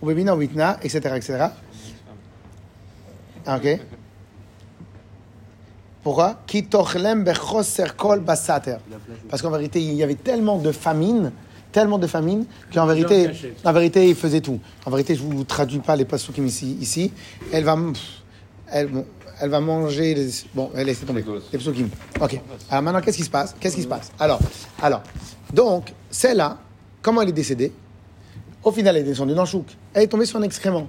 [0.00, 0.34] Ou bébina
[0.82, 1.46] etc., etc.
[3.46, 3.80] Ok.
[6.02, 6.38] Pourquoi?
[9.28, 11.32] Parce qu'en vérité, il y avait tellement de famine,
[11.72, 13.30] tellement de famine, qu'en vérité,
[13.64, 14.60] en vérité, il faisait tout.
[14.86, 16.78] En vérité, je vous traduis pas les pasukim ici.
[16.80, 17.12] ici.
[17.52, 17.76] Elle va,
[18.70, 19.04] elle, bon,
[19.40, 20.14] elle va manger.
[20.14, 21.24] Les, bon, elle laisse tomber.
[21.52, 21.88] Les pasukim.
[22.20, 22.40] Ok.
[22.70, 23.54] Alors maintenant, qu'est-ce qui se passe?
[23.58, 24.10] Qu'est-ce qui se passe?
[24.18, 24.40] Alors,
[24.82, 25.02] alors,
[25.52, 26.58] donc, celle-là,
[27.02, 27.72] comment elle est décédée?
[28.64, 29.66] Au final, elle est descendue dans le chouk.
[29.94, 30.88] Elle est tombée sur un excrément.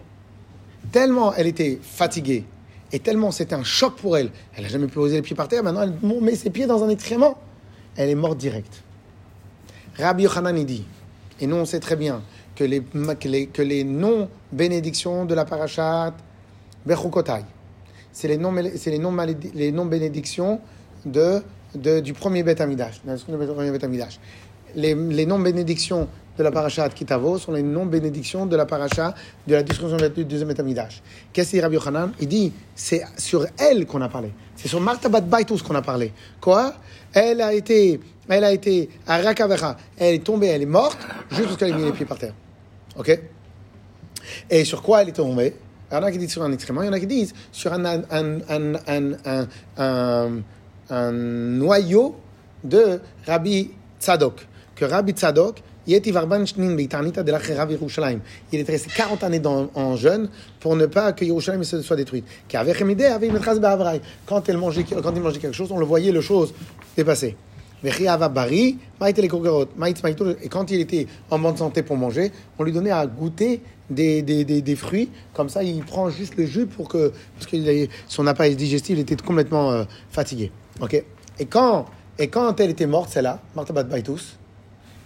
[0.91, 2.45] Tellement elle était fatiguée
[2.91, 4.31] et tellement c'était un choc pour elle.
[4.55, 5.61] Elle n'a jamais pu poser les pieds par terre.
[5.61, 7.37] Maintenant, elle met ses pieds dans un excrément.
[7.95, 8.81] Elle est morte direct.
[9.97, 10.85] Rabbi Yochanan dit,
[11.39, 12.21] et nous on sait très bien
[12.55, 16.13] que les, que les, que les non-bénédictions de la parashat
[16.85, 17.43] Bechukotai,
[18.11, 19.15] c'est les non c'est les non
[19.53, 20.59] les non bénédictions
[21.05, 21.41] de,
[21.75, 23.11] de du premier Beth Amidash, de.
[24.75, 29.15] Les, les non bénédictions de la parashat Kitavo sont les non bénédictions de la parasha
[29.47, 31.01] de la discussion du deuxième Beth Amidash.
[31.33, 32.11] Qu'est-ce qu'il dit Rabbi Yochanan?
[32.19, 34.31] Il dit c'est sur elle qu'on a parlé.
[34.55, 36.13] C'est sur Martha Bat Baitus qu'on a parlé.
[36.39, 36.75] Quoi?
[37.13, 39.75] Elle a été elle a été à Rakavecha.
[39.97, 40.99] Elle est tombée, elle est morte
[41.31, 42.35] juste parce qu'elle a mis les pieds par terre.
[42.95, 43.19] Ok?
[44.49, 45.55] Et sur quoi elle est tombée?
[45.91, 47.33] Il y en a qui disent sur un excrément, il y en a qui disent
[47.51, 47.81] sur un,
[51.11, 52.15] noyau
[52.63, 54.47] de Rabbi Tzadok.
[54.75, 55.63] Que Rabbi Tzadok.
[55.87, 56.09] Il est
[58.67, 62.25] resté 40 années en jeûne pour ne pas que Yerushalayim soit détruite.
[64.27, 66.53] Quand il mangeait quelque chose, on le voyait le chose
[66.95, 67.35] dépasser.
[67.83, 67.91] Et
[70.49, 74.45] quand il était en bonne santé pour manger, on lui donnait à goûter des, des,
[74.45, 75.09] des, des fruits.
[75.33, 77.11] Comme ça, il prend juste le jus pour que.
[77.35, 80.51] Parce que son appareil digestif était complètement euh, fatigué.
[80.81, 81.03] Ok?
[81.39, 81.85] Et quand,
[82.17, 84.37] et quand elle était morte, celle-là, Martabat Baitus,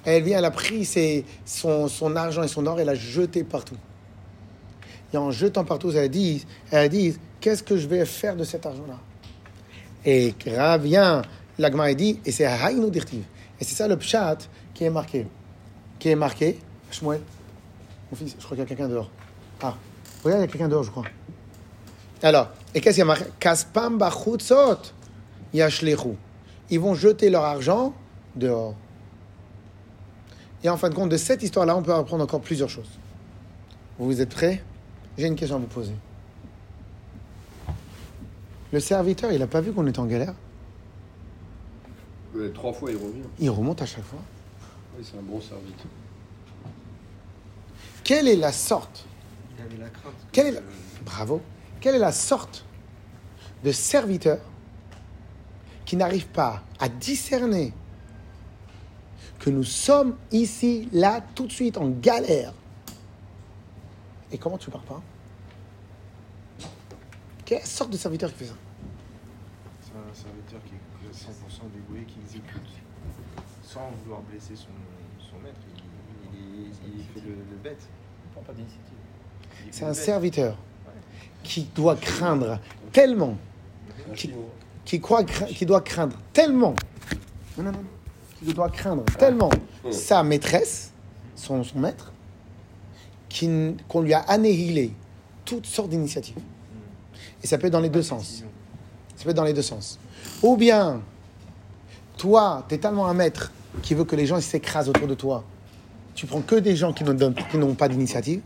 [0.05, 3.43] elle vient, elle a pris ses, son, son argent et son or, elle l'a jeté
[3.43, 3.77] partout.
[5.13, 8.43] Et en jetant partout, elle a dit, elle dit qu'est-ce que je vais faire de
[8.43, 8.99] cet argent-là?
[10.05, 11.21] Et là vient,
[11.57, 13.23] l'agma dit, et c'est Haïnou Dirtiv.
[13.61, 14.39] Et c'est ça le pshat
[14.73, 15.27] qui est marqué.
[15.99, 16.57] Qui est marqué,
[16.91, 17.21] Shmuel,
[18.13, 19.09] mon fils, je crois qu'il y a quelqu'un dehors.
[19.63, 19.75] Ah,
[20.23, 21.05] regarde, il y a quelqu'un dehors, je crois.
[22.21, 23.25] Alors, et qu'est-ce qu'il y a marqué?
[23.39, 24.93] Kaspam bachutzot
[25.51, 26.09] yashlechu.
[26.69, 27.95] Ils vont jeter leur argent
[28.35, 28.75] dehors.
[30.63, 32.99] Et en fin de compte, de cette histoire-là, on peut apprendre encore plusieurs choses.
[33.97, 34.63] Vous êtes prêts?
[35.17, 35.95] J'ai une question à vous poser.
[38.71, 40.35] Le serviteur, il n'a pas vu qu'on était en galère?
[42.35, 43.23] Ouais, trois fois, il revient.
[43.39, 44.19] Il remonte à chaque fois.
[44.97, 45.87] Oui, c'est un bon serviteur.
[48.03, 49.05] Quelle est la sorte
[49.57, 50.13] Il avait la crainte.
[50.13, 50.61] que- Quelle est la...
[51.05, 51.41] Bravo.
[51.79, 52.65] Quelle est la sorte
[53.63, 54.39] de serviteur
[55.85, 57.73] qui n'arrive pas à discerner
[59.39, 62.53] que nous sommes ici, là, tout de suite, en galère?
[64.31, 65.01] Et comment tu pars pas?
[67.45, 68.55] Quelle sorte de serviteur qui fait ça?
[69.81, 72.69] C'est un serviteur qui est 100% dévoué, qui exécute
[73.63, 74.69] sans vouloir blesser son.
[76.85, 77.79] Il, il, il- il fait le, le bête.
[78.25, 78.81] Il prend pas d'initiative.
[79.59, 79.95] Il fait C'est un bête.
[79.97, 80.57] serviteur
[81.43, 82.59] qui doit craindre
[82.91, 83.35] tellement,
[84.85, 86.75] Qui- croit, qui doit craindre tellement,
[87.57, 87.83] non, non, non,
[88.45, 89.49] qui doit craindre tellement
[89.91, 90.91] sa maîtresse,
[91.35, 92.11] son, son maître,
[93.87, 94.91] qu'on lui a annihilé
[95.45, 96.37] toutes sortes d'initiatives.
[97.43, 98.43] Et ça peut être dans les deux sens.
[99.15, 99.99] Ça peut être dans les deux sens.
[100.41, 101.01] Ou bien,
[102.17, 105.43] toi, tu es tellement un maître qui veut que les gens s'écrasent autour de toi.
[106.15, 108.41] Tu prends que des gens qui n'ont pas d'initiative.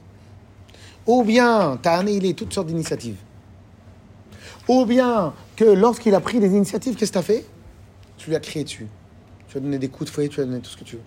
[1.06, 3.17] Ou bien, tu as annihilé toutes sortes d'initiatives.
[4.67, 7.45] Ou bien que lorsqu'il a pris des initiatives, qu'est-ce que tu as fait?
[8.17, 8.88] Tu lui as crié dessus.
[9.47, 10.84] Tu lui as donné des coups de fouet, tu lui as donné tout ce que
[10.84, 11.03] tu veux.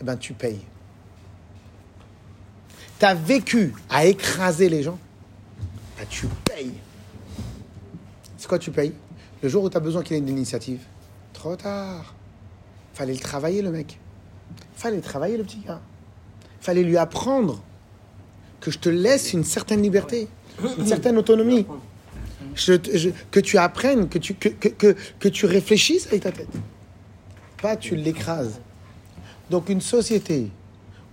[0.00, 0.60] Eh bien, tu payes.
[2.98, 4.98] Tu as vécu à écraser les gens?
[5.98, 6.74] Ben, tu payes.
[8.38, 8.94] C'est quoi tu payes?
[9.42, 10.80] Le jour où tu as besoin qu'il ait une initiative,
[11.34, 12.14] trop tard.
[12.94, 13.98] Fallait le travailler, le mec.
[14.74, 15.80] Fallait le travailler, le petit gars.
[16.60, 17.62] Fallait lui apprendre
[18.60, 20.28] que je te laisse une certaine liberté,
[20.78, 21.66] une certaine autonomie.
[23.30, 26.48] Que tu apprennes, que tu, que, que, que, tu réfléchisses avec ta tête.
[27.62, 28.60] Pas tu l'écrases.
[29.50, 30.50] Donc une société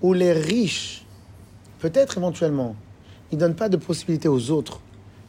[0.02, 1.06] où les riches,
[1.80, 2.76] peut-être éventuellement,
[3.32, 4.82] ils ne donnent pas de possibilité aux autres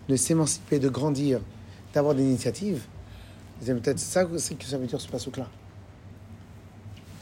[0.08, 1.40] de s'émanciper, de grandir,
[1.92, 2.82] d'avoir des initiatives,
[3.60, 5.46] c'est peut-être ça que ça veut dire ce pasouk-là.
[5.46, 5.67] C'est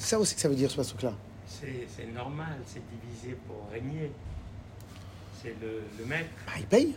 [0.07, 1.13] ça aussi que ça veut dire ce pasouk-là.
[1.49, 4.11] C'est c'est normal, c'est divisé pour régner.
[5.43, 6.29] C'est le, le maître.
[6.47, 6.95] Bah, il paye.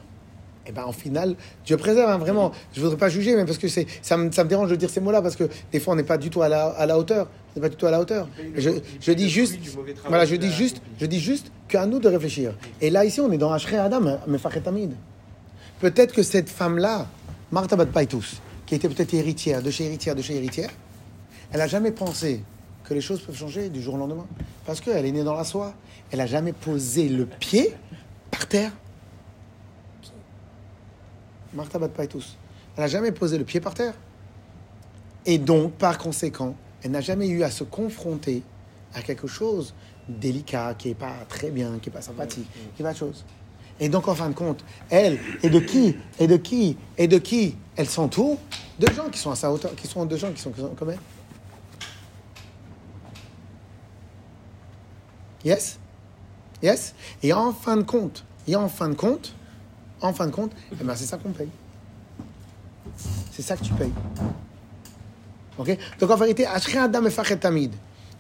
[0.66, 2.52] Et ben, en final, Dieu préserve, hein, vraiment.
[2.74, 4.90] Je voudrais pas juger, mais parce que c'est, ça, me, ça me dérange de dire
[4.90, 6.98] ces mots-là, parce que des fois, on n'est pas du tout à la, à la
[7.00, 7.28] hauteur.
[7.56, 8.28] On n'est pas du tout à la hauteur.
[8.38, 9.58] Le- Je, dis juste,
[10.08, 12.54] voilà, je dis a juste, je dis juste qu'à nous de réfléchir.
[12.82, 14.92] Et là, ici, on est dans Ashrei Adam, Mefachet Hamid.
[15.80, 17.08] Peut-être que cette femme-là,
[17.52, 20.70] Martha Bat Paitous, qui était peut-être héritière, de chez héritière, de chez héritière,
[21.52, 22.44] elle n'a jamais pensé
[22.90, 24.26] que les choses peuvent changer du jour au lendemain.
[24.66, 25.74] Parce qu'elle est née dans la soie.
[26.12, 27.76] Elle n'a jamais posé le pied
[28.32, 28.72] par terre.
[31.54, 32.36] Martha Paitous.
[32.76, 33.94] Elle n'a jamais posé le pied par terre.
[35.26, 38.42] Et donc, par conséquent, elle n'a jamais eu à se confronter
[38.96, 39.76] à quelque chose
[40.08, 43.24] délicat, qui n'est pas très bien, qui n'est pas sympathique, qui n'est pas de chose.
[43.80, 47.20] Et donc, en fin de compte, elle, et de qui, et de qui, et de
[47.20, 47.56] qui?
[47.76, 48.40] Elle s'entoure
[48.80, 51.00] De gens qui sont à sa hauteur, qui sont de gens qui sont comme elle.
[55.44, 55.80] Yes?
[56.62, 56.94] Yes?
[57.24, 59.34] Et en fin de compte, et en fin de compte,
[60.02, 61.50] en fin de compte, eh ben, c'est ça qu'on paye.
[63.32, 63.94] C'est ça que tu payes.
[65.58, 65.78] Ok?
[66.00, 66.46] Donc en vérité,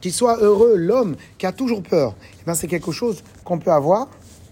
[0.02, 3.72] qu'il soit heureux l'homme qui a toujours peur, eh ben, c'est quelque chose qu'on peut
[3.72, 4.08] avoir,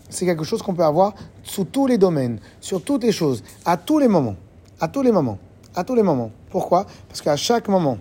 [0.09, 3.77] c'est quelque chose qu'on peut avoir sous tous les domaines, sur toutes les choses, à
[3.77, 4.35] tous les moments,
[4.79, 5.39] à tous les moments,
[5.75, 6.31] à tous les moments.
[6.49, 6.85] Pourquoi?
[7.07, 7.97] Parce qu'à chaque moment,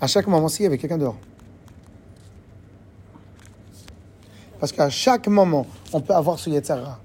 [0.00, 1.16] à chaque moment, si, il y avait quelqu'un dehors.
[4.62, 7.00] Parce qu'à chaque moment, on peut avoir ce Yetzara.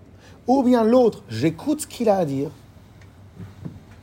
[0.46, 2.52] Ou bien l'autre, j'écoute ce qu'il a à dire.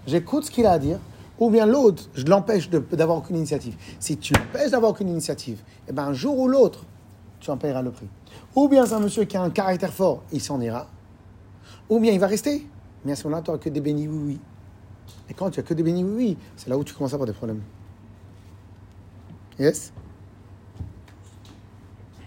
[0.08, 0.98] J'écoute ce qu'il a à dire.
[1.38, 3.76] Ou bien l'autre, je l'empêche d'avoir aucune initiative.
[4.00, 6.84] Si tu l'empêches d'avoir aucune initiative, eh ben un jour ou l'autre,
[7.38, 8.08] tu en paieras le prix.
[8.56, 10.88] Ou bien c'est un monsieur qui a un caractère fort, il s'en ira.
[11.88, 12.66] Ou bien il va rester.
[13.04, 14.40] Mais à ce moment-là, tu n'auras que des bénis oui-oui.
[15.30, 17.28] Et quand tu as que des bénis oui-oui, c'est là où tu commences à avoir
[17.28, 17.62] des problèmes.
[19.60, 19.92] Yes?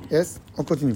[0.10, 0.40] Yes?
[0.58, 0.96] On continue.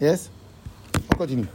[0.00, 0.30] Yes?
[1.12, 1.46] On continue.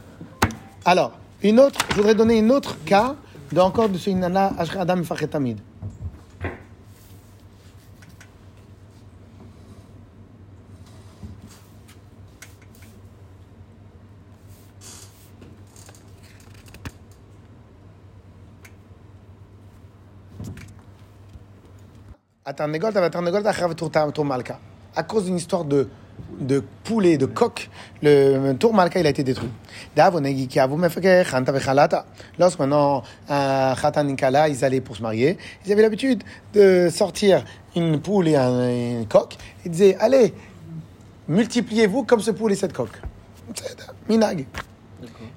[0.84, 3.16] Alors, une autre, je voudrais donner un autre cas
[3.50, 5.58] de encore de ce Inanna Ashra Adam Fachetamid.
[24.96, 25.88] À cause d'une histoire de
[26.40, 27.70] de poulet, de coq,
[28.02, 29.50] le tour Malka, il a été détruit.
[32.38, 37.44] Lorsque maintenant, un chatan Ninkala, ils allaient pour se marier, ils avaient l'habitude de sortir
[37.76, 39.36] une poule et un, coq.
[39.64, 40.34] Ils disaient, allez,
[41.28, 43.00] multipliez-vous comme ce poule et cette coque.
[44.08, 44.46] Minag.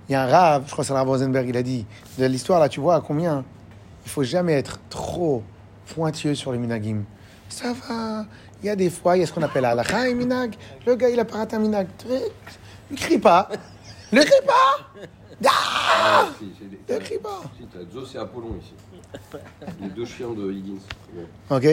[0.08, 1.86] Il y a un rave, je crois que c'est le rave Rosenberg, il a dit,
[2.18, 3.44] de l'histoire là, tu vois à combien
[4.06, 5.44] il faut jamais être trop
[5.94, 7.04] pointilleux sur les minagim.
[7.50, 8.26] Ça va.
[8.63, 10.55] Il y a des fois, il y a ce qu'on appelle halakha et minag.
[10.87, 11.87] Le gars, il a pas raté un minag.
[12.91, 13.49] Ne crie pas.
[14.13, 15.05] Ne crie pas.
[15.55, 17.41] Ah Si, c'est des- Ne crie pas.
[17.59, 18.73] Si, t'as Zeus et Apollon ici.
[19.81, 20.79] Les deux chiens de Higgins.
[21.13, 21.57] Bon.
[21.57, 21.67] Ok.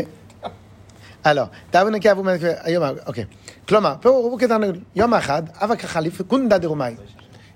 [1.23, 3.19] Alors, Tavon Ekavu Melke- Ayom, ok.
[3.67, 6.95] כלומר, פה הוא כתנגל, יום אחד, אבק החליף, גונדה דרומאי.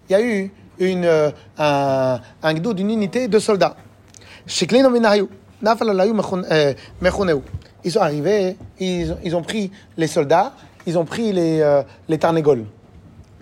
[0.10, 3.76] Il y a eu une, euh, un, un gdoud, une unité de soldats.
[4.46, 5.28] Shiklino minayu,
[5.62, 7.42] nafal alayu mechon- euh, mechoneu.
[7.89, 10.53] Ils sont arrivés, ils, ont- pris les soldats,
[10.87, 12.67] ils ont pris les, euh, les tarnégols.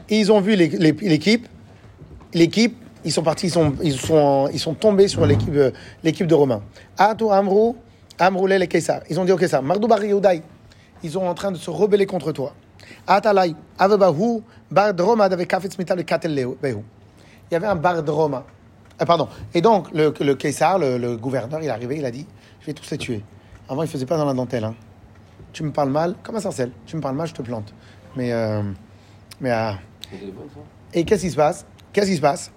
[0.09, 1.49] Et ils ont vu l'équipe,
[2.33, 5.73] l'équipe, ils sont partis, ils sont, ils sont, ils sont tombés sur l'équipe, euh,
[6.05, 6.63] l'équipe de Romains.
[6.97, 7.75] Amrou,
[8.21, 9.01] Amroulé les Caesar.
[9.11, 9.33] Ils ont dit
[9.89, 10.43] Bari Youdai.
[11.03, 12.55] Ils sont en train de se rebeller contre toi.
[13.05, 16.79] Atalai, Avebahu, Bar Droma, avec Kafetz Mita, le Katel Leo- Behu.
[17.51, 18.45] Il y avait un bar de Roma.
[18.97, 19.27] Ah, pardon.
[19.55, 22.27] Et donc, le, le Caesar, le, le gouverneur, il est arrivé, il a dit
[22.61, 23.25] Je vais tous les tuer.
[23.69, 24.65] Avant, il faisait pas dans la dentelle.
[24.65, 24.75] hein.
[25.53, 26.71] Tu me parles mal, comme un sarcelle.
[26.87, 27.73] Tu me parles mal, je te plante.
[28.17, 28.33] Mais.
[28.33, 28.63] euh,
[29.41, 29.73] mais euh,
[30.95, 31.67] et qu'est-ce qui se passe?
[31.93, 32.51] Qu'est-ce qui se passe?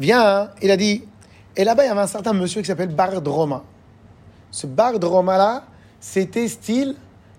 [0.00, 1.04] Viens, hein, il a dit.
[1.56, 3.64] Et là-bas, il y avait un certain monsieur qui s'appelle Bard Roma.
[4.50, 5.64] Ce Bard Roma-là,
[6.00, 6.96] c'était style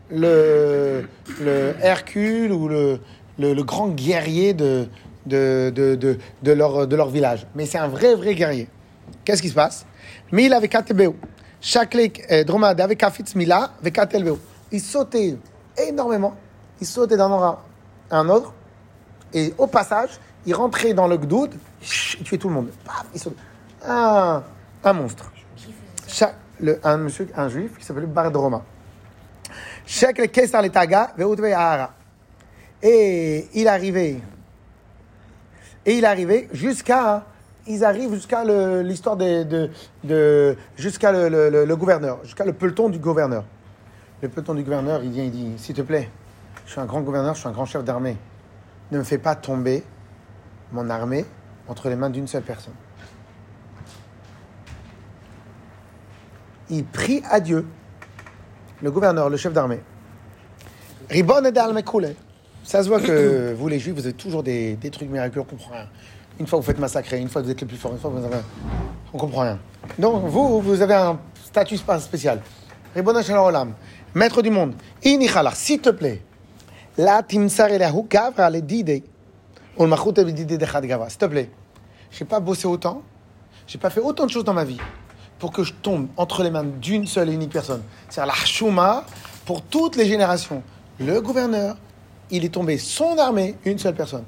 [0.10, 1.08] le,
[1.42, 3.00] le Hercule ou le,
[3.38, 4.88] le, grand guerrier de,
[5.26, 7.46] de, de, de, leur, de leur village.
[7.56, 8.68] Mais c'est un vrai, vrai guerrier.
[9.26, 9.86] Qu'est-ce qui se passe?
[10.32, 11.14] Mila avec Katebeu.
[11.14, 11.16] Chaque
[11.76, 14.40] euh, dromade avec Kafitz Mila avec Katelbeu.
[14.72, 15.38] Il sautait
[15.78, 16.36] énormément.
[16.80, 17.64] Il sautait d'un endroit
[18.10, 18.54] à un autre.
[19.34, 20.12] Et au passage,
[20.46, 21.54] il rentrait dans le gdoud,
[22.20, 22.70] il tuait tout le monde.
[23.86, 24.44] Un,
[24.84, 25.32] un monstre.
[26.84, 28.64] Un monsieur, un juif qui s'appelait Bardroma.
[29.86, 31.94] Chaque le Kesar le Taga, Veutve Ahara.
[32.82, 34.18] Et il arrivait.
[35.86, 37.26] Et il arrivait jusqu'à.
[37.68, 38.44] Ils arrivent jusqu'à
[38.82, 39.70] l'histoire de,
[40.78, 43.44] jusqu'à le, gouverneur, jusqu'à le peloton du gouverneur.
[44.22, 46.10] Le peloton du gouverneur, il vient, il dit, s'il te plaît,
[46.66, 48.18] je suis un grand gouverneur, je suis un grand chef d'armée.
[48.92, 49.84] Ne me fais pas tomber
[50.72, 51.26] mon armée
[51.68, 52.74] entre les mains d'une seule personne.
[56.70, 57.66] Il prie à Dieu,
[58.82, 59.82] le gouverneur, le chef d'armée.
[61.10, 62.16] Ribon et.
[62.64, 65.46] Ça se voit que vous, les juifs, vous avez toujours des, des trucs miraculeux, on
[65.46, 65.88] comprend rien.
[66.40, 68.24] Une fois, vous faites massacrer, une fois, vous êtes les plus forts, une fois, vous
[68.24, 68.38] avez.
[69.14, 69.60] On comprend rien.
[69.98, 72.42] Donc, vous, vous avez un statut spécial.
[72.96, 73.74] Ribon Shalom Olam,
[74.14, 74.74] maître du monde.
[75.04, 76.22] Inichala, s'il te plaît.
[76.98, 79.04] La timsar elahu gavra le dide.
[79.78, 81.10] Ou le machut le dide de gavra.
[81.10, 81.50] S'il te plaît.
[82.12, 83.02] J'ai pas bossé autant.
[83.68, 84.80] J'ai pas fait autant de choses dans ma vie
[85.40, 87.84] pour que je tombe entre les mains d'une seule et unique personne.
[88.10, 89.06] C'est-à-dire la chouma
[89.46, 90.64] pour toutes les générations.
[91.00, 91.78] Le gouverneur,
[92.32, 94.24] il est tombé son armée, une seule personne.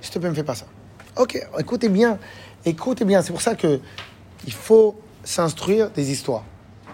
[0.00, 0.66] S'il te plaît, ne fais pas ça.
[1.18, 2.18] Ok, écoutez bien,
[2.64, 3.22] écoutez bien.
[3.22, 3.80] C'est pour ça que
[4.46, 6.44] il faut s'instruire des histoires.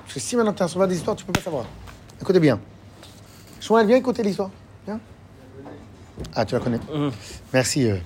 [0.02, 1.66] Parce que si maintenant tu t'instruis pas des histoires, tu peux pas savoir.
[2.20, 2.58] Écoutez bien.
[3.60, 4.50] Shmuel, viens écouter l'histoire.
[4.86, 4.98] Viens.
[6.34, 6.78] Ah, tu la connais
[7.52, 7.90] Merci.
[7.90, 7.98] euh.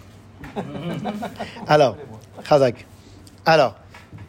[1.66, 1.96] Alors,
[2.48, 2.86] Khazak.
[3.46, 3.76] Alors,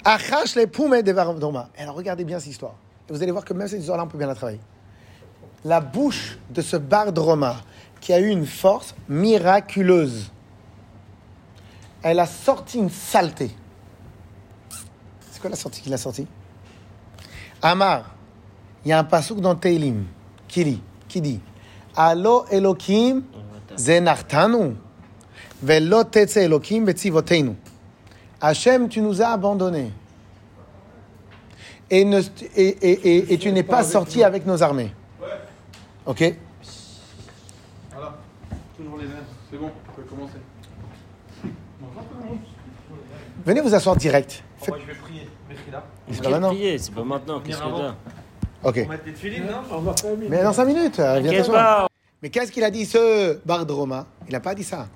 [0.06, 1.70] Achash les poumets de Vardoma.
[1.78, 2.76] Alors, regardez bien cette histoire.
[3.10, 4.60] Et vous allez voir que même cette histoire-là, on peut bien la travailler.
[5.66, 7.58] La bouche de ce Bardroma,
[8.00, 10.32] qui a eu une force miraculeuse,
[12.02, 13.52] elle a sorti une saleté.
[15.32, 16.28] C'est quoi la sortie qu'il a sorti
[17.62, 18.16] Amar,
[18.86, 20.06] il y a un pasouk dans Teilim
[20.48, 21.40] qui dit, qui dit
[21.96, 23.24] Allo Elokim
[23.76, 24.76] zenartanu,
[25.62, 27.56] velo betzivotenu.
[28.42, 29.92] Hachem, tu nous as abandonnés.
[31.92, 34.94] Et tu n'es pas sorti avec nos armées.
[36.06, 36.36] Ok?
[37.92, 38.18] Voilà,
[38.78, 39.24] toujours les mêmes.
[39.52, 40.38] C'est bon, on peut commencer.
[43.46, 44.44] Venez vous asseoir direct.
[44.58, 45.28] Faites- Moi, je vais prier.
[46.12, 46.50] C'est pas maintenant.
[46.50, 47.40] prier, c'est pas maintenant.
[47.40, 47.78] Qu'est-ce que avant.
[47.80, 47.96] là
[48.64, 48.82] Ok.
[48.86, 49.94] On met des filines, non
[50.30, 51.22] Mais dans 5 minutes, euh.
[52.22, 54.88] Mais qu'est-ce qu'il a dit, ce Bardroma Il n'a pas dit ça.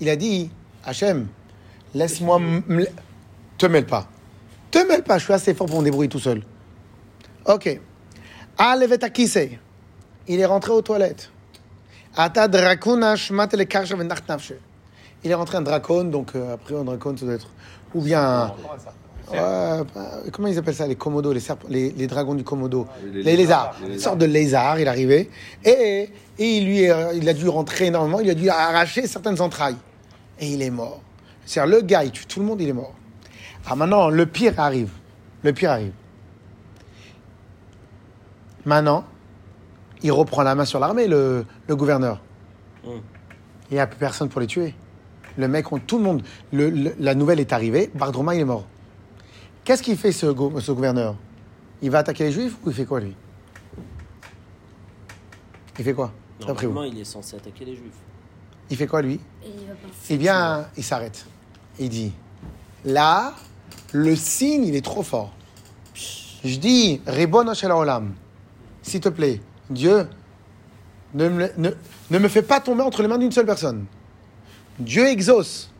[0.00, 0.50] Il a dit
[0.84, 1.28] Hachem,
[1.94, 2.38] laisse-moi.
[3.56, 4.06] Te mêle pas.
[4.70, 6.42] Te mêle pas, je suis assez fort pour me débrouiller tout seul.
[7.46, 7.80] Ok.
[10.28, 11.30] Il est rentré aux toilettes.
[12.16, 13.64] Ata drakuna shmat le.
[15.24, 17.48] Il est rentré un dracone, donc euh, après un dracone, ça doit être.
[17.94, 18.22] Ou bien.
[18.22, 18.52] un-
[19.32, 22.88] Ouais, bah, comment ils appellent ça Les komodos, les, serp- les, les dragons du komodo.
[23.12, 23.76] Les Les, lézards.
[23.86, 25.30] Une sorte de lézard, il est arrivé.
[25.64, 29.40] Et, et il, lui, est- il a dû rentrer énormément, il a dû arracher certaines
[29.40, 29.76] entrailles.
[30.40, 31.00] Et il est mort.
[31.46, 32.92] C'est-à-dire, le gars, il tue tout le monde, il est mort.
[33.68, 34.90] Ah, maintenant, le pire arrive.
[35.44, 35.92] Le pire arrive.
[38.64, 39.04] Maintenant,
[40.02, 42.20] il reprend la main sur l'armée, le, le gouverneur.
[42.84, 42.88] Mm.
[43.70, 44.74] Il n'y a plus personne pour les tuer.
[45.38, 46.22] Le mec, on- tout le monde.
[46.52, 48.66] le- le- la nouvelle est arrivée, Bardroma, il est mort.
[49.64, 50.26] Qu'est-ce qu'il fait, ce,
[50.60, 51.16] ce gouverneur?
[51.82, 53.14] Il va attaquer les juifs ou il fait quoi, lui?
[55.78, 56.12] Il fait quoi?
[56.40, 57.92] Vous il est censé attaquer les juifs.
[58.70, 59.20] Il fait quoi, lui?
[59.44, 59.88] Il va pas.
[60.10, 61.26] Eh bien, il s'arrête.
[61.78, 62.12] Il dit
[62.84, 63.34] Là,
[63.92, 65.32] le signe, il est trop fort.
[66.44, 68.14] Je dis Ribono shel olam.
[68.82, 70.06] S'il te plaît, Dieu,
[71.14, 71.70] ne me, ne-
[72.10, 73.84] ne me fais pas tomber entre les mains d'une seule personne.
[74.80, 75.70] Dieu exauce.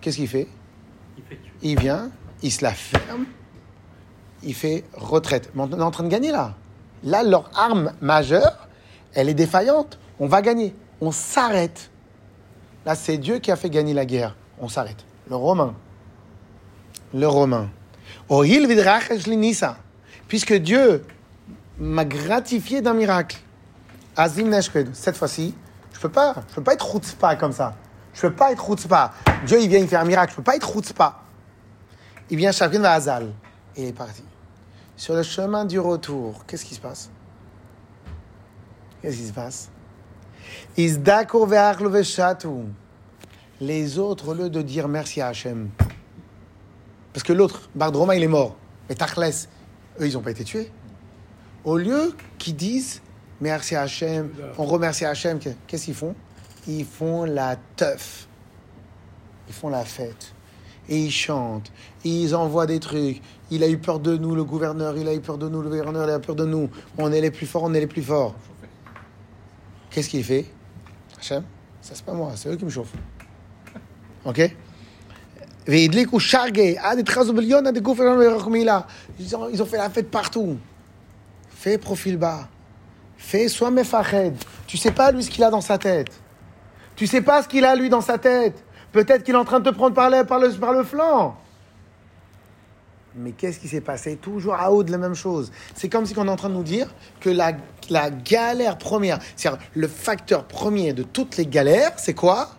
[0.00, 0.48] Qu'est-ce qu'il fait?
[1.62, 2.10] Il vient,
[2.42, 3.26] il se la ferme,
[4.42, 5.50] il fait retraite.
[5.54, 6.54] Mais on est en train de gagner là.
[7.04, 8.68] Là, leur arme majeure,
[9.14, 9.98] elle est défaillante.
[10.18, 10.74] On va gagner.
[11.00, 11.90] On s'arrête.
[12.84, 14.36] Là, c'est Dieu qui a fait gagner la guerre.
[14.60, 15.04] On s'arrête.
[15.28, 15.74] Le Romain.
[17.14, 17.70] Le Romain.
[20.28, 21.04] Puisque Dieu
[21.78, 23.38] m'a gratifié d'un miracle.
[24.16, 24.94] Azim neshked.
[24.94, 25.54] Cette fois-ci,
[26.00, 27.76] je peux pas, je peux pas être chutzpah comme ça.
[28.14, 29.12] Je peux pas être chutzpah.
[29.44, 30.32] Dieu, il vient, il fait un miracle.
[30.32, 31.20] Je peux pas être chutzpah.
[32.30, 33.34] Il vient chacune va Hazal.
[33.76, 34.24] Et il est parti.
[34.96, 37.10] Sur le chemin du retour, qu'est-ce qui se passe?
[39.02, 39.68] Qu'est-ce qui se passe?
[43.60, 45.68] Les autres, au lieu de dire merci à Hachem,
[47.12, 48.56] parce que l'autre, Bardroma, il est mort.
[48.88, 49.48] Mais Tachles,
[50.00, 50.72] eux, ils n'ont pas été tués.
[51.64, 53.02] Au lieu qu'ils disent
[53.40, 54.30] Merci à Hachem.
[54.58, 55.38] On remercie Hachem.
[55.66, 56.14] Qu'est-ce qu'ils font?
[56.68, 58.28] Ils font la teuf.
[59.48, 60.34] Ils font la fête.
[60.88, 61.72] Et ils chantent.
[62.04, 63.22] Ils envoient des trucs.
[63.50, 64.96] Il a eu peur de nous, le gouverneur.
[64.96, 66.06] Il a eu peur de nous, le gouverneur.
[66.06, 66.68] Il a eu peur de nous.
[66.98, 68.34] On est les plus forts, on est les plus forts.
[69.90, 70.46] Qu'est-ce qu'il fait?
[71.18, 71.44] Hachem
[71.80, 72.32] Ça, c'est pas moi.
[72.36, 72.94] C'est eux qui me chauffent.
[74.24, 74.40] OK?
[75.66, 76.06] Ils
[79.62, 80.58] ont fait la fête partout.
[81.50, 82.48] Fais profil bas.
[83.20, 84.34] Fais, sois mefached.
[84.66, 86.10] Tu sais pas lui ce qu'il a dans sa tête.
[86.96, 88.64] Tu sais pas ce qu'il a lui dans sa tête.
[88.92, 91.36] Peut-être qu'il est en train de te prendre par le, par le, par le flanc.
[93.14, 94.16] Mais qu'est-ce qui s'est passé?
[94.16, 95.52] Toujours à haut de la même chose.
[95.74, 97.52] C'est comme si on est en train de nous dire que la,
[97.90, 102.50] la galère première, c'est-à-dire le facteur premier de toutes les galères, c'est quoi?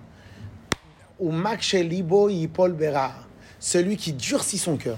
[1.20, 1.34] Ou
[1.74, 3.12] libo yipol bera.
[3.59, 4.97] Celui qui durcit son cœur.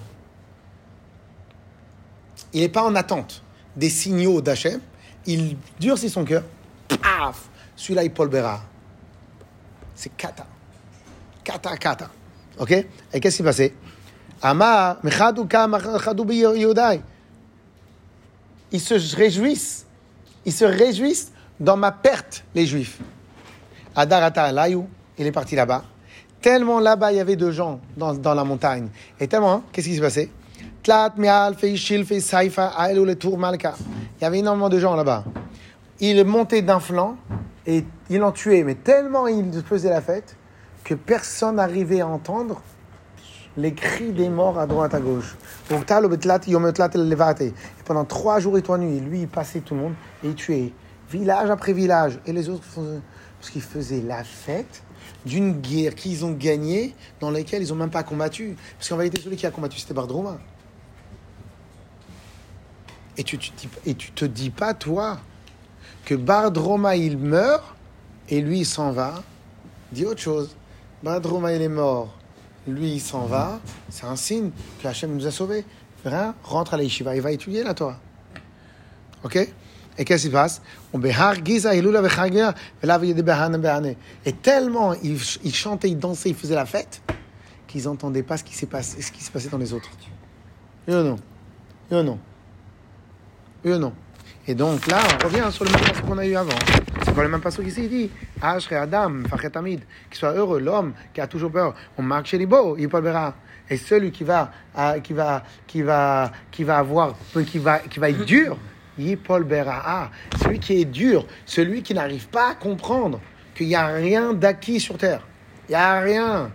[2.52, 3.44] Il n'est pas en attente
[3.76, 4.82] des signaux d'Hachem.
[5.26, 6.44] Il durcit son cœur.
[6.88, 8.62] Paf Celui-là, Paul Bera.
[9.96, 10.46] C'est kata.
[11.44, 12.10] Kata, kata.
[12.60, 12.72] Ok?
[12.72, 12.86] Et
[13.20, 13.74] qu'est-ce qui s'est passé?
[14.42, 14.98] Amar.
[18.72, 19.86] Ils se réjouissent.
[20.46, 23.00] Ils se réjouissent dans ma perte, les Juifs.
[23.96, 24.68] Adarata
[25.18, 25.84] il est parti là-bas.
[26.42, 28.90] Tellement là-bas, il y avait de gens dans, dans la montagne.
[29.20, 30.32] Et tellement, hein, qu'est-ce qui s'est passé?
[30.84, 31.14] Tlat,
[31.58, 33.74] Feishil, Saifa, Aelou, le Tour, Malka.
[34.20, 35.24] Il y avait énormément de gens là-bas.
[36.02, 37.16] Il montait d'un flanc
[37.66, 38.66] et ils l'ont tué.
[38.66, 40.36] Mais tellement il faisait la fête
[40.84, 42.62] que personne n'arrivait à entendre
[43.56, 45.38] les cris des morts à droite à gauche.
[45.72, 45.76] Et
[47.86, 50.74] pendant trois jours et trois nuits, lui, il passait tout le monde et il tuait
[51.10, 52.20] village après village.
[52.26, 52.64] Et les autres,
[53.40, 54.84] parce qu'ils faisaient la fête
[55.26, 58.58] d'une guerre qu'ils ont gagnée, dans laquelle ils n'ont même pas combattu.
[58.78, 60.40] Parce qu'en vérité, celui qui a combattu, c'était Bardroma.
[63.18, 65.20] Et tu, tu, te dis- et pas, toi,
[66.06, 67.64] que Bardroma, il meurt,
[68.30, 69.24] et lui, il s'en va.
[69.92, 70.56] Dis autre chose.
[71.04, 72.14] Bardroma, il est mort.
[72.68, 73.60] Lui, il s'en va.
[73.90, 74.52] C'est un signe
[74.82, 75.66] que Hachem nous a sauvés.
[76.06, 78.00] Viens, rentre à la yeshiva, il va étudier la Torah.
[79.24, 79.36] Ok?
[79.98, 80.62] Et qu'est-ce qui se passe?
[84.26, 87.02] Et tellement ils, chantaient, ils dansaient, ils faisaient la fête,
[87.68, 89.90] qu'ils n'entendaient pas ce qui s'est passé, se passait dans les autres.
[90.88, 91.18] Ou non
[91.92, 92.20] ou non
[93.66, 93.94] Ou non
[94.48, 96.52] Et donc là, on revient sur le même passage qu'on a eu avant.
[97.04, 98.12] C'est pas le même passage ici, il dit
[98.42, 101.74] Ashre Adam, Fachet qu'il soit heureux, l'homme qui a toujours peur.
[101.98, 103.36] On marque chez les beaux, il verra.
[103.70, 104.52] Et celui qui va,
[105.04, 107.16] qui va, qui va, qui va avoir,
[107.48, 108.58] qui va, qui va être dur,
[108.98, 110.12] Yipol Bera'a.
[110.42, 113.22] Celui qui est dur, celui qui n'arrive pas à comprendre
[113.56, 115.22] qu'il n'y a rien d'acquis sur terre.
[115.70, 116.52] Il n'y a rien.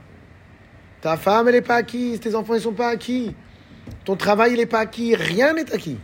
[1.00, 3.34] Ta femme, elle n'est pas acquise, tes enfants, ils ne sont pas acquis.
[4.04, 5.98] Ton travail, il n'est pas acquis, rien n'est acquis.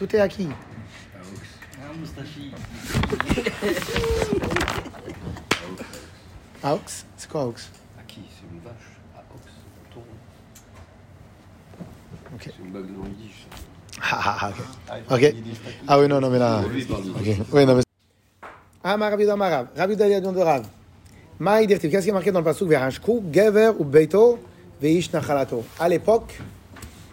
[0.00, 0.48] Tout est acquis.
[1.14, 2.52] Un moustachi.
[6.64, 6.78] Aux
[7.18, 7.50] C'est quoi Aux?
[7.50, 8.72] À qui C'est une vache.
[9.34, 9.52] Ox.
[9.76, 10.06] un taureau.
[12.34, 12.40] Ok.
[12.44, 13.46] C'est une bague le yiddish.
[14.00, 14.54] Ah, ah, ah, ok.
[14.88, 15.20] Ah, il faut Ok.
[15.20, 15.76] qu'il y ait des statuts.
[15.86, 16.62] Ah oui, non, non, mais là.
[16.66, 17.46] Lui, il parle de Ok.
[17.52, 17.82] Oui, non, mais.
[18.82, 19.66] Ah, ma Rav ma Rav.
[19.76, 20.66] Rav Yudah Yadon de Rav.
[21.38, 21.90] Ma Idirtiv.
[21.90, 22.66] Qu'est-ce qui est marqué dans le passage?
[22.66, 24.38] Verhashku, Gever ou Beito,
[24.80, 25.62] Veish Nachalato.
[25.78, 26.40] À l'époque,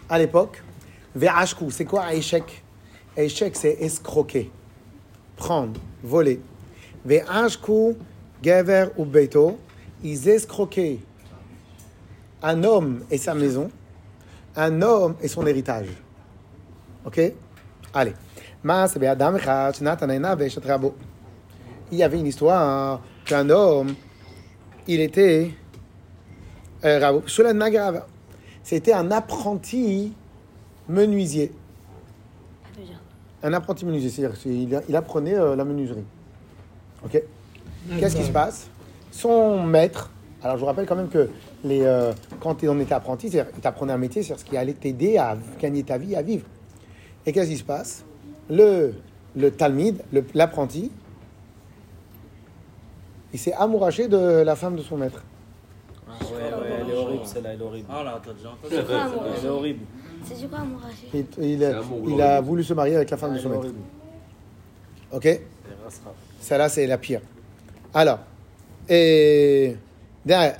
[0.08, 0.62] à l'époque,
[1.14, 2.62] Verhashku, c'est quoi échec?
[3.18, 4.48] Échec, c'est escroquer.
[5.36, 6.40] Prendre, voler.
[7.04, 7.96] Verhashku,
[8.42, 9.58] Gever ou Beito,
[10.04, 11.00] ils escroquaient
[12.42, 13.72] un homme et sa maison,
[14.54, 15.88] un homme et son héritage.
[17.04, 17.20] Ok?
[17.92, 18.14] Allez.
[21.90, 23.94] Il y avait une histoire qu'un homme,
[24.86, 25.50] il était
[26.84, 28.00] euh.
[28.62, 30.12] C'était un apprenti
[30.88, 31.52] menuisier.
[33.42, 36.04] Un apprenti menuisier, c'est-à-dire qu'il il apprenait euh, la menuiserie.
[37.04, 37.22] Ok
[37.98, 38.68] Qu'est-ce qui se passe
[39.10, 40.10] Son maître,
[40.42, 41.30] alors je vous rappelle quand même que
[41.64, 45.16] les, euh, quand on était apprenti, c'est-à-dire apprenais un métier, c'est ce qui allait t'aider
[45.16, 46.44] à gagner ta vie, à vivre.
[47.24, 48.04] Et qu'est-ce qui se passe
[48.50, 48.94] Le,
[49.36, 50.90] le talmid, le- l'apprenti,
[53.32, 55.22] il s'est amouraché de la femme de son maître.
[56.08, 57.86] Ouais, ouais, elle est horrible celle-là, elle est horrible.
[57.90, 58.74] Ah là, t'as déjà entendu
[59.38, 59.80] Elle est horrible.
[60.24, 60.58] C'est du quoi
[61.14, 63.66] Et, il, a, voulu se marier avec la femme de son maître.
[65.12, 65.40] Ok
[66.40, 67.20] Celle-là, c'est la pire.
[67.94, 68.18] Alors,
[68.88, 69.76] et
[70.24, 70.56] derrière,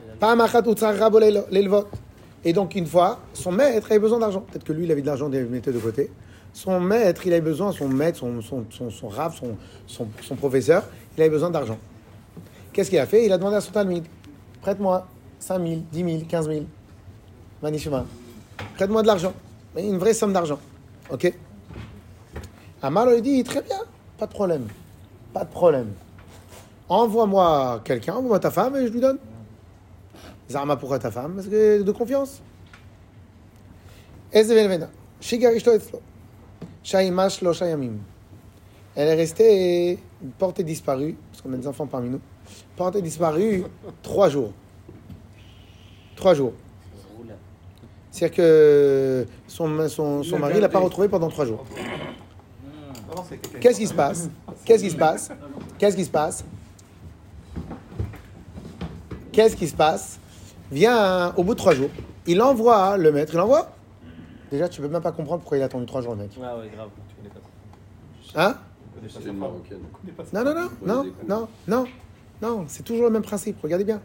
[2.44, 4.40] et donc une fois, son maître avait besoin d'argent.
[4.40, 6.10] Peut-être que lui, il avait de l'argent, il mettait de côté.
[6.52, 9.56] Son maître, il avait besoin, son maître, son, son, son, son rave, son,
[9.86, 10.84] son, son, professeur,
[11.16, 11.78] il avait besoin d'argent.
[12.72, 13.26] Qu'est-ce qu'il a fait?
[13.26, 14.04] Il a demandé à son talmide,
[14.62, 15.06] prête-moi
[15.38, 16.64] 5 000, 10 000, 15 000,
[17.62, 18.06] Manishuma,
[18.76, 19.32] prête-moi de l'argent
[19.76, 20.58] une vraie somme d'argent.
[21.10, 21.32] Ok?
[22.82, 23.78] Amar lui dit Très bien,
[24.18, 24.66] pas de problème.
[25.32, 25.92] Pas de problème.
[26.88, 29.18] Envoie-moi quelqu'un, envoie-moi ta femme et je lui donne.
[30.48, 32.40] Zarma, pourquoi ta femme Parce que de confiance.
[38.96, 39.98] Elle est restée
[40.38, 42.20] portée disparue, parce qu'on a des enfants parmi nous,
[42.76, 43.64] portée disparue
[44.02, 44.52] trois jours.
[46.16, 46.52] Trois jours.
[48.10, 51.64] C'est-à-dire que son, son, son mari ne l'a pas retrouvé pendant trois jours.
[53.60, 54.28] Qu'est-ce qui se passe
[54.64, 55.30] Qu'est-ce qui se passe
[55.78, 56.44] Qu'est-ce qui se passe
[59.32, 60.18] Qu'est-ce qui se passe
[60.70, 61.90] Vient au bout de trois jours,
[62.26, 63.70] il envoie le maître, il envoie.
[64.50, 66.30] Déjà, tu peux même pas comprendre pourquoi il a attendu trois jours, le mec.
[66.42, 66.88] Ah ouais, grave.
[68.34, 68.54] Hein.
[70.32, 71.86] Non, non, non, non, non, non,
[72.42, 74.00] non, c'est toujours le même principe, regardez bien.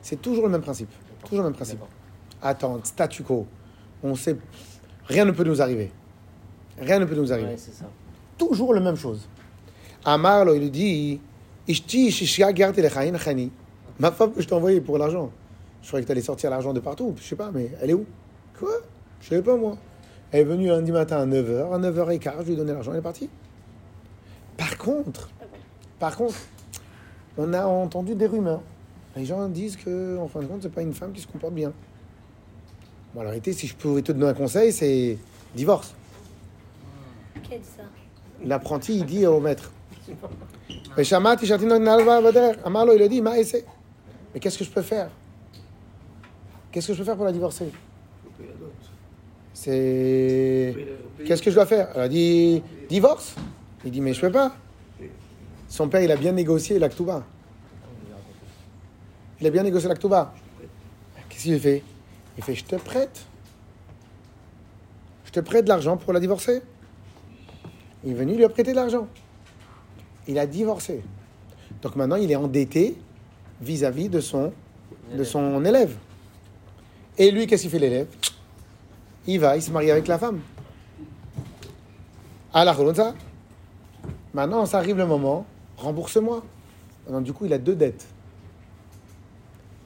[0.00, 0.90] C'est toujours le même principe.
[1.24, 1.80] Toujours le même principe.
[2.42, 3.46] Attends, statu quo.
[4.02, 4.36] On sait,
[5.06, 5.90] rien ne peut nous arriver.
[6.80, 7.50] Rien ne peut nous arriver.
[7.50, 7.86] Ouais, ça.
[8.36, 9.28] toujours la même chose.
[10.04, 11.20] Amar, là, il lui dit
[11.66, 12.52] Ishti, shishia,
[13.18, 13.50] chani.
[13.98, 15.30] Ma femme que je t'ai envoyée pour l'argent.
[15.82, 17.14] Je croyais que tu allais sortir l'argent de partout.
[17.16, 18.06] Je sais pas, mais elle est où?
[18.58, 18.70] Quoi?
[19.20, 19.76] Je savais pas, moi.
[20.30, 21.72] Elle est venue lundi matin à 9h.
[21.72, 23.28] À 9h15, je lui ai donné l'argent, elle est partie.
[24.56, 25.28] Par contre,
[25.98, 26.36] par contre,
[27.36, 28.62] on a entendu des rumeurs.
[29.16, 31.54] Les gens disent que, en fin de compte, c'est pas une femme qui se comporte
[31.54, 31.72] bien.
[33.14, 35.18] Bon, la réalité, si je pouvais te donner un conseil, c'est
[35.54, 35.94] divorce.
[37.42, 37.82] Qui a dit ça?
[38.44, 39.72] L'apprenti, il dit au maître.
[42.64, 43.22] Amarlo, il a dit.
[43.22, 45.10] Mais qu'est-ce que je peux faire?
[46.70, 47.72] Qu'est-ce que je peux faire pour la divorcer?
[49.54, 50.76] C'est.
[51.24, 51.88] Qu'est-ce que je dois faire?
[51.94, 53.34] Elle a dit, divorce?
[53.84, 54.54] Il dit, mais je peux pas.
[55.68, 57.24] Son père, il a bien négocié l'Aktuba.
[59.40, 60.32] Il a bien négocié l'Aktuba.
[61.28, 61.82] Qu'est-ce qu'il fait?
[62.38, 63.26] Il fait, je te prête.
[65.24, 66.62] Je te prête de l'argent pour la divorcer.
[68.04, 69.08] Il est venu lui a prêté de l'argent.
[70.28, 71.02] Il a divorcé.
[71.82, 72.96] Donc maintenant, il est endetté
[73.60, 74.52] vis-à-vis de son,
[75.12, 75.96] de son élève.
[77.18, 78.06] Et lui, qu'est-ce qu'il fait l'élève?
[79.26, 80.40] Il va, il se marie avec la femme.
[82.54, 83.14] À la Kholonza.
[84.32, 85.44] Maintenant, ça arrive le moment,
[85.76, 86.44] rembourse-moi.
[87.20, 88.06] Du coup, il a deux dettes.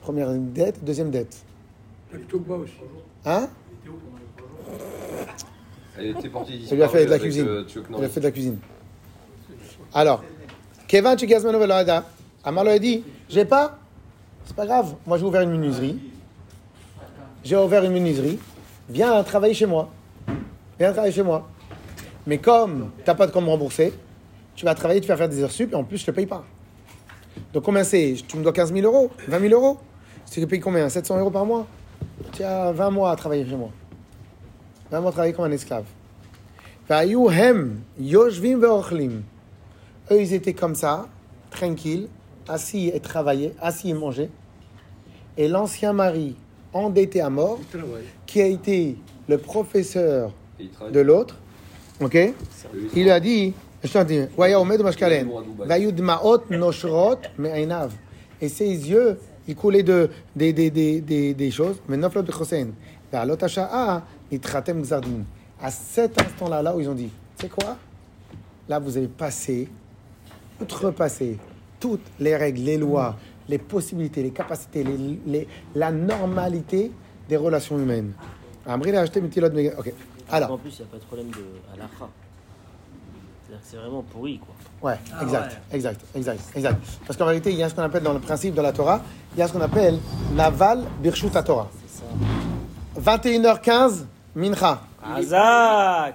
[0.03, 1.45] Première dette, deuxième dette.
[3.25, 3.49] Hein
[5.99, 7.47] Elle était portée Il lui a fait de la avec, cuisine.
[7.47, 8.09] euh, Chuck Il a Norris.
[8.11, 8.59] fait de la cuisine.
[9.95, 10.23] Alors,
[10.89, 12.05] Kevin Chikazmano Veloada,
[12.45, 13.79] Amalo a dit J'ai pas,
[14.45, 15.99] c'est pas grave, moi j'ai ouvert une menuiserie.
[17.45, 18.39] J'ai ouvert une menuiserie.
[18.89, 19.91] Viens travailler chez moi.
[20.79, 21.49] Viens travailler chez moi.
[22.27, 23.93] Mais comme t'as pas de quoi me rembourser,
[24.55, 26.27] tu vas travailler, tu vas faire des heures sup et en plus je te paye
[26.27, 26.45] pas.
[27.53, 28.17] Donc combien c'est?
[28.29, 29.79] Tu me dois 15 000 euros 20 000 euros?
[30.31, 30.89] Tu te payes combien?
[30.89, 31.67] 700 euros par mois?
[32.33, 33.71] tu as 20 mois à travailler chez moi.
[34.91, 35.85] 20 mois à travailler comme un esclave.
[40.11, 41.07] Eux, ils étaient comme ça,
[41.51, 42.09] tranquilles,
[42.49, 44.31] assis et travaillaient, assis et mangeaient.
[45.37, 46.37] Et l'ancien mari,
[46.73, 47.59] endetté à mort,
[48.27, 48.97] qui a été
[49.29, 50.33] le professeur
[50.91, 51.37] de l'autre,
[52.01, 52.35] ok
[52.95, 54.21] Il lui a dit, je t'en dis,
[58.41, 59.19] et ses yeux
[59.57, 61.77] coulaient de, des, des, des, des, choses.
[61.89, 62.73] Mais Noflot Bechosen.
[63.13, 65.25] Ve'alot Hasha'a, Nitratem Gzardin.
[65.61, 67.77] À cet instant-là, là où ils ont dit, c'est quoi?
[68.69, 69.69] Là, vous avez passé,
[70.61, 71.39] outrepassé
[71.81, 73.17] toutes les règles, les lois,
[73.49, 74.85] les possibilités, les capacités,
[75.27, 76.91] les, la normalité
[77.29, 78.13] des relations humaines.
[78.67, 79.93] Amri a acheté Mega- Ok.
[80.31, 80.53] Alors.
[80.53, 82.09] En plus, il n'y a pas de problème de halakha.
[83.53, 84.91] C'est-à-dire que c'est vraiment pourri, quoi.
[84.91, 86.81] Ouais, exact, exact, exact, exact.
[87.07, 89.03] Parce qu'en réalité, il y a ce qu'on appelle dans le principe de la Torah,
[89.35, 89.99] il y a ce qu'on appelle
[90.35, 91.69] Naval Birshut Torah.
[91.87, 92.01] C'est
[93.01, 93.19] ça.
[93.19, 94.05] 21h15,
[94.37, 94.81] Mincha.
[95.05, 96.15] Azak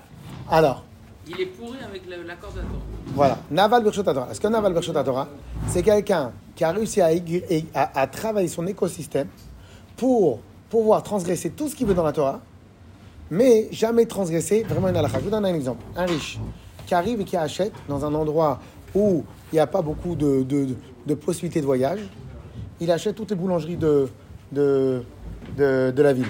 [0.49, 0.83] Alors,
[1.27, 2.81] Il est pourri avec l'accord de la Torah.
[3.13, 4.27] Voilà, Naval Birshot Torah.
[4.31, 5.27] Est-ce que Naval Birshot Torah,
[5.67, 9.27] c'est quelqu'un qui a réussi à, aigri- à, à travailler son écosystème
[9.95, 10.39] pour
[10.71, 12.39] pouvoir transgresser tout ce qu'il veut dans la Torah,
[13.29, 15.19] mais jamais transgresser vraiment une halakha.
[15.19, 15.83] Je vous donne un exemple.
[15.95, 16.39] Un riche
[16.88, 18.59] qui arrive et qui achète dans un endroit
[18.95, 21.99] où il n'y a pas beaucoup de, de- possibilités de voyage,
[22.79, 24.07] il achète toutes les boulangeries de,
[24.51, 25.03] de,
[25.57, 26.25] de, de la ville.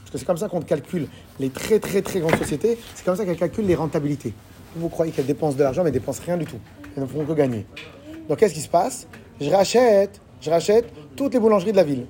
[0.00, 1.06] Parce que c'est comme ça qu'on calcule
[1.38, 4.32] les très très très grandes sociétés, c'est comme ça qu'elles calculent les rentabilités.
[4.76, 6.58] Vous croyez qu'elles dépensent de l'argent, mais elles dépensent rien du tout.
[6.96, 7.66] Elles ne font que gagner.
[8.28, 9.06] Donc qu'est-ce qui se passe?
[9.40, 12.06] Je rachète, je rachète toutes les boulangeries de la ville.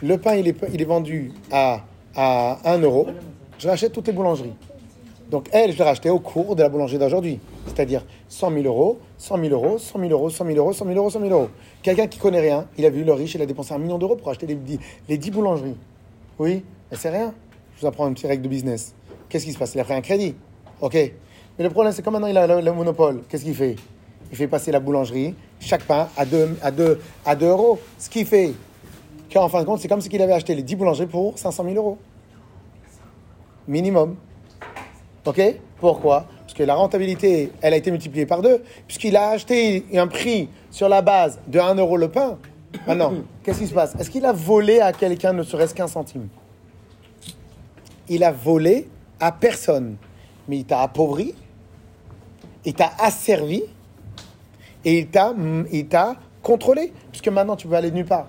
[0.00, 1.84] Le pain, il est, il est vendu à,
[2.16, 3.06] à 1 euro.
[3.58, 4.54] Je rachète toutes les boulangeries.
[5.32, 7.40] Donc elle, je l'ai racheté au cours de la boulangerie d'aujourd'hui.
[7.66, 10.98] C'est-à-dire 100 000 euros, 100 000 euros, 100 000 euros, 100 000 euros, 100 000
[10.98, 11.48] euros, 100 000 euros.
[11.82, 14.14] Quelqu'un qui connaît rien, il a vu le riche, il a dépensé un million d'euros
[14.14, 14.58] pour acheter les,
[15.08, 15.74] les 10 boulangeries.
[16.38, 17.32] Oui, mais c'est rien.
[17.74, 18.94] Je vous apprends une petite règle de business.
[19.30, 19.74] Qu'est-ce qui se passe?
[19.74, 20.34] Il a pris un crédit.
[20.82, 20.92] Ok.
[20.96, 23.22] Mais le problème, c'est que maintenant il a le, le monopole.
[23.30, 23.76] Qu'est-ce qu'il fait?
[24.30, 27.78] Il fait passer la boulangerie, chaque pain, à 2 à deux, à deux euros.
[27.98, 28.52] Ce qui fait
[29.32, 31.64] qu'en fin de compte, c'est comme si il avait acheté les 10 boulangeries pour 500
[31.64, 31.96] 000 euros.
[33.66, 34.16] Minimum.
[35.24, 35.40] Ok?
[35.78, 36.26] Pourquoi?
[36.40, 40.48] Parce que la rentabilité, elle a été multipliée par deux, puisqu'il a acheté un prix
[40.70, 42.38] sur la base de 1 euro le pain.
[42.86, 43.94] Maintenant, qu'est-ce qui se passe?
[43.98, 46.28] Est-ce qu'il a volé à quelqu'un ne serait-ce qu'un centime?
[48.08, 48.88] Il a volé
[49.20, 49.96] à personne.
[50.48, 51.34] Mais il t'a appauvri,
[52.64, 53.62] il t'a asservi,
[54.84, 55.32] et il t'a,
[55.70, 58.26] il t'a contrôlé, puisque maintenant tu peux aller nulle part.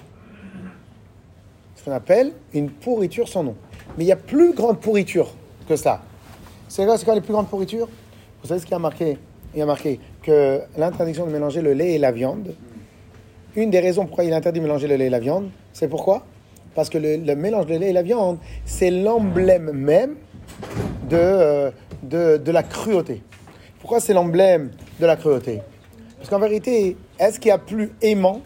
[1.76, 3.56] Ce qu'on appelle une pourriture sans nom.
[3.98, 5.32] Mais il y a plus grande pourriture
[5.68, 6.02] que ça.
[6.76, 7.88] C'est quoi les plus grandes pourritures
[8.42, 9.20] Vous savez ce qu'il y a marqué
[9.54, 12.56] Il a marqué que l'interdiction de mélanger le lait et la viande,
[13.56, 16.26] une des raisons pourquoi il interdit de mélanger le lait et la viande, c'est pourquoi?
[16.74, 20.16] Parce que le, le mélange de lait et la viande, c'est l'emblème même
[21.12, 21.72] de, euh,
[22.02, 23.22] de, de la cruauté.
[23.80, 25.62] Pourquoi c'est l'emblème de la cruauté?
[26.18, 28.42] Parce qu'en vérité, est-ce qu'il y a plus aimant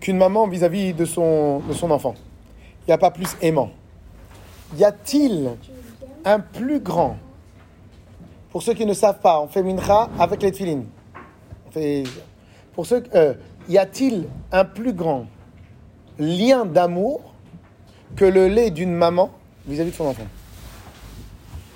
[0.00, 2.14] qu'une maman vis-à-vis de son, de son enfant?
[2.82, 3.70] Il n'y a pas plus aimant.
[4.76, 5.48] Y a-t-il
[6.24, 7.16] un plus grand
[8.50, 10.86] Pour ceux qui ne savent pas, on fait mincha avec les tefilines.
[12.74, 13.34] Pour ceux, euh,
[13.68, 15.26] y a-t-il un plus grand
[16.18, 17.34] lien d'amour
[18.16, 19.30] que le lait d'une maman
[19.66, 20.26] vis-à-vis de son enfant?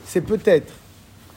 [0.05, 0.73] C'est peut-être,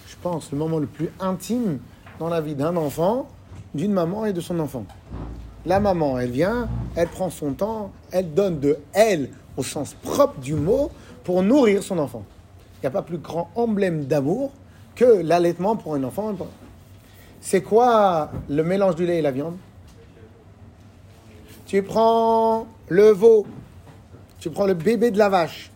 [0.07, 1.80] je pense, le moment le plus intime
[2.20, 3.28] dans la vie d'un enfant,
[3.74, 4.86] d'une maman et de son enfant.
[5.66, 10.39] La maman, elle vient, elle prend son temps, elle donne de elle, au sens propre
[10.39, 10.91] du mot,
[11.24, 12.24] pour nourrir son enfant.
[12.82, 14.52] N'y a pas plus grand emblème d'amour
[14.96, 16.36] que l'allaitement pour un enfant.
[17.40, 19.58] C'est quoi le mélange du lait et la viande?
[21.66, 23.46] Tu prends le veau,
[24.40, 25.72] tu prends le bébé de la vache,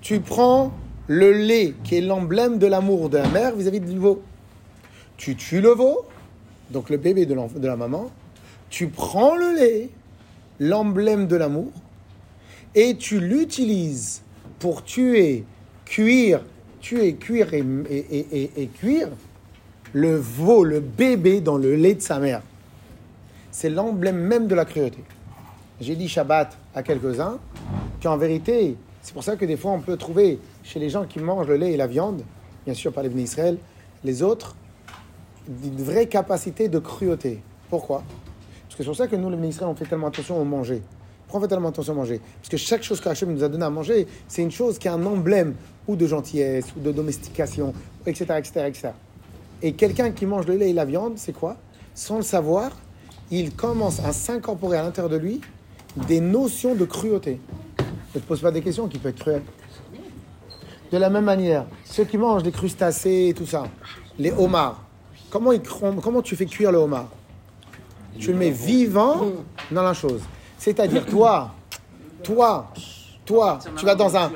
[0.00, 0.72] tu prends
[1.06, 4.20] le lait qui est l'emblème de l'amour de la mère vis-à-vis du veau.
[5.16, 6.06] Tu tues le veau,
[6.70, 7.36] donc le bébé de
[7.66, 8.10] la maman,
[8.68, 9.90] tu prends le lait,
[10.58, 11.70] l'emblème de l'amour,
[12.74, 14.23] et tu l'utilises
[14.64, 15.44] pour tuer,
[15.84, 16.40] cuire,
[16.80, 19.08] tuer, cuire et, cuire
[19.92, 22.40] le veau, le bébé dans le lait de sa mère.
[23.50, 25.04] C'est l'emblème même de la cruauté.
[25.82, 27.36] J'ai dit Shabbat à quelques-uns
[28.02, 31.18] qu'en vérité, c'est pour ça que des fois on peut trouver chez les gens qui
[31.18, 32.22] mangent le lait et la viande,
[32.64, 33.58] bien sûr par les bénis Israël,
[34.02, 34.56] les autres,
[35.46, 37.42] une vraie capacité de cruauté.
[37.68, 38.02] Pourquoi?
[38.62, 40.80] Parce que c'est pour ça que nous, les Israël, on fait tellement attention au manger.
[41.40, 44.06] Fait tellement attention au manger Parce que chaque chose qu'Hachem nous a donné à manger,
[44.28, 45.54] c'est une chose qui a un emblème
[45.88, 47.74] ou de gentillesse, ou de domestication,
[48.06, 48.36] etc.
[48.38, 48.88] etc., etc.
[49.60, 51.56] Et quelqu'un qui mange le lait et la viande, c'est quoi?
[51.94, 52.70] Sans le savoir,
[53.30, 55.40] il commence à s'incorporer à l'intérieur de lui
[56.08, 57.40] des notions de cruauté.
[58.14, 59.42] Ne te pose pas des questions qui peuvent être cruelles.
[60.92, 63.64] De la même manière, ceux qui mangent les crustacés et tout ça,
[64.18, 64.82] les homards,
[65.30, 67.08] comment, ils comment tu fais cuire le homard?
[68.18, 69.32] Tu le mets vivant
[69.72, 70.22] dans la chose.
[70.64, 71.50] C'est-à-dire, toi,
[72.22, 72.72] toi,
[73.26, 74.32] toi, tu vas dans un,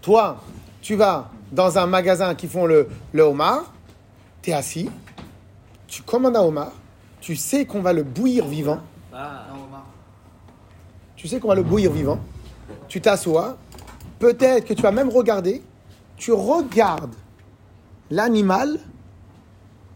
[0.00, 0.40] toi,
[0.80, 3.72] tu vas dans un magasin qui font le, le homard,
[4.40, 4.88] tu es assis,
[5.88, 6.70] tu commandes un homard,
[7.20, 8.78] tu sais qu'on va le bouillir vivant,
[9.12, 9.46] Ah,
[11.16, 12.20] tu sais qu'on va le bouillir vivant,
[12.86, 13.56] tu t'assois,
[14.20, 15.60] peut-être que tu vas même regarder,
[16.16, 17.16] tu regardes
[18.12, 18.78] l'animal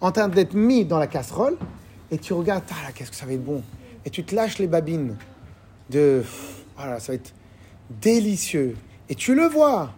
[0.01, 1.57] en train d'être mis dans la casserole
[2.11, 3.62] et tu regardes, ah là, qu'est-ce que ça va être bon.
[4.07, 5.17] Et tu te lâches les babines
[5.91, 6.23] de,
[6.77, 7.35] voilà, ça va être
[8.01, 8.77] délicieux.
[9.09, 9.91] Et tu le vois,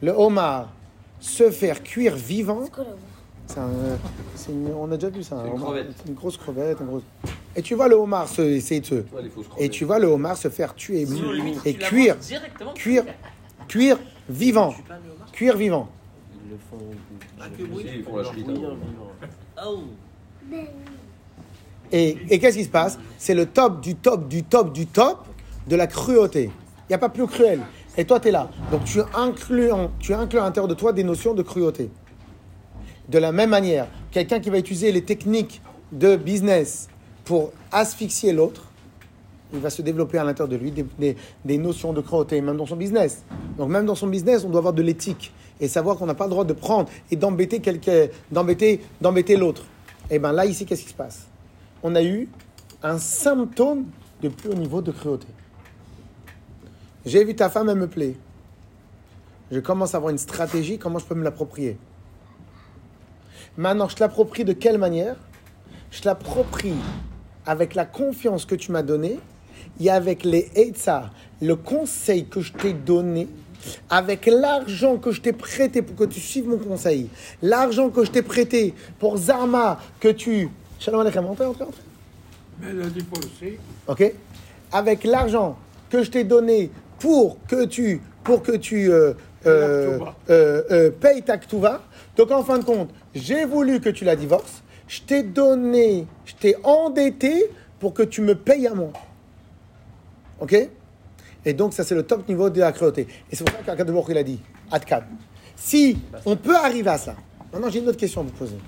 [0.00, 0.72] le homard,
[1.20, 2.62] se faire cuire vivant.
[3.46, 3.70] C'est un,
[4.50, 5.36] une- on a déjà vu ça.
[5.44, 5.64] une homard.
[5.72, 5.94] crevette.
[6.06, 6.80] Une grosse crevette.
[6.80, 7.02] un gros-
[7.56, 8.94] Et tu vois le homard se, essayer de se,
[9.58, 11.06] et tu vois le homard se faire tuer
[11.64, 12.16] et cuire,
[12.74, 13.04] cuire,
[13.66, 13.98] cuire
[14.28, 14.74] vivant,
[15.32, 15.88] cuire vivant.
[16.44, 16.84] Ils le font.
[17.40, 17.86] Ah, que le- oui.
[17.96, 18.30] Ils font la.
[19.66, 19.80] Oh
[21.92, 22.98] Et, qu'est-ce qui se passe?
[23.18, 25.26] C'est le top du top du top du top
[25.66, 26.44] de la cruauté.
[26.44, 27.60] Il n'y a pas plus cruel.
[27.96, 28.48] Et toi, tu es là.
[28.70, 31.90] Donc tu inclus, tu inclus à l'intérieur de toi des notions de cruauté.
[33.08, 35.62] De la même manière, quelqu'un qui va utiliser les techniques
[35.92, 36.88] de business
[37.24, 38.68] pour asphyxier l'autre,
[39.52, 42.76] il va se développer à l'intérieur de lui des, notions de cruauté, même dans son
[42.76, 43.24] business.
[43.56, 46.24] Donc même dans son business, on doit avoir de l'éthique et savoir qu'on n'a pas
[46.24, 47.60] le droit de prendre et d'embêter
[48.30, 49.64] d'embêter, l'autre.
[50.10, 51.26] Et bien là, ici, qu'est-ce qui se passe?
[51.82, 52.28] On a eu
[52.82, 53.86] un symptôme
[54.22, 55.28] de plus haut niveau de cruauté.
[57.06, 58.16] J'ai vu ta femme, elle me plaît.
[59.50, 61.78] Je commence à avoir une stratégie, comment je peux me l'approprier.
[63.56, 65.16] Maintenant, je l'approprie de quelle manière?
[65.90, 66.74] Je l'approprie
[67.46, 69.18] avec la confiance que tu m'as donnée
[69.80, 71.10] et avec les Eitzah,
[71.40, 73.28] le conseil que je t'ai donné,
[73.88, 77.08] avec l'argent que je t'ai prêté pour que tu suives mon conseil,
[77.40, 80.50] l'argent que je t'ai prêté pour Zarma, que tu...
[80.78, 81.24] Shalom Aleichem,
[82.90, 83.58] dit pas aussi.
[83.86, 84.14] Ok
[84.72, 85.58] Avec l'argent
[85.90, 86.70] que je t'ai donné
[87.00, 89.12] pour que tu, pour que tu euh,
[89.46, 89.98] euh,
[90.30, 91.82] euh, euh, payes ta ktuva.
[92.16, 94.62] Donc en fin de compte, j'ai voulu que tu la divorces.
[94.86, 97.50] Je t'ai donné, je t'ai endetté
[97.80, 98.92] pour que tu me payes à moi.
[100.40, 100.56] Ok?
[101.44, 103.06] Et donc ça c'est le top niveau de la cruauté.
[103.30, 105.04] Et c'est pour ça qu'Akadosh il a dit, Adkad.
[105.56, 107.16] Si on peut arriver à ça.
[107.52, 108.58] Maintenant j'ai une autre question à vous poser.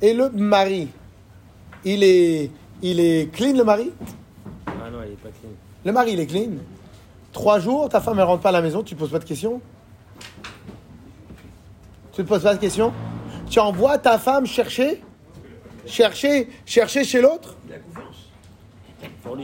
[0.00, 0.88] Et le mari,
[1.84, 2.50] il est,
[2.82, 3.90] il est clean le mari?
[4.66, 5.50] Ah non, il est pas clean.
[5.84, 6.52] Le mari il est clean.
[7.32, 9.24] Trois jours, ta femme elle rentre pas à la maison, tu te poses pas de
[9.24, 9.60] questions?
[12.12, 12.92] Tu te poses pas de questions?
[13.50, 15.02] Tu envoies ta femme chercher?
[15.86, 17.56] Chercher, chercher chez l'autre?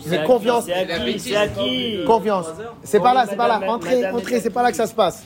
[0.08, 0.66] Mais confiance.
[2.06, 2.46] Confiance.
[2.82, 3.60] C'est pas là, c'est pas là.
[3.70, 5.24] Entrez, entrez, est c'est pas là que ça se passe.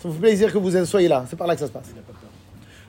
[0.00, 1.24] Ça me fait plaisir que vous soyez là.
[1.28, 1.92] C'est par là que ça se passe.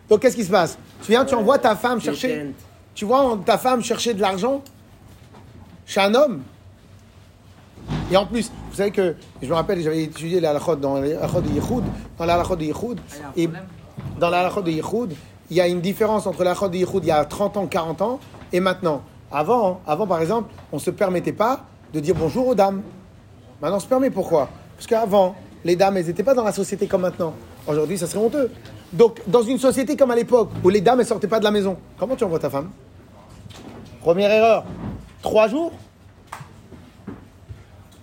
[0.09, 0.77] Donc qu'est-ce qui se passe?
[1.01, 2.53] Tu viens, tu envoies ta femme chercher.
[2.95, 4.61] Tu vois ta femme chercher de l'argent
[5.85, 6.41] chez un homme.
[8.11, 11.01] Et en plus, vous savez que, je me rappelle, j'avais étudié la halachot dans la
[11.01, 11.83] de Yehoud,
[12.17, 12.99] dans la halachot de Yehoud,
[13.35, 13.49] et
[14.19, 15.13] dans la halachot de Yehoud,
[15.49, 17.67] il y a une différence entre la halachot de Yehoud il y a 30 ans,
[17.67, 18.19] 40 ans,
[18.51, 19.01] et maintenant.
[19.31, 22.81] Avant, avant par exemple, on ne se permettait pas de dire bonjour aux dames.
[23.61, 24.09] Maintenant, on se permet.
[24.09, 24.49] Pourquoi?
[24.75, 25.35] Parce qu'avant,
[25.65, 27.33] les dames, elles n'étaient pas dans la société comme maintenant.
[27.67, 28.49] Aujourd'hui, ça serait honteux.
[28.93, 31.51] Donc, dans une société comme à l'époque, où les dames, elles sortaient pas de la
[31.51, 32.69] maison, comment tu envoies ta femme?
[34.01, 34.63] Première erreur.
[35.21, 35.73] Trois jours?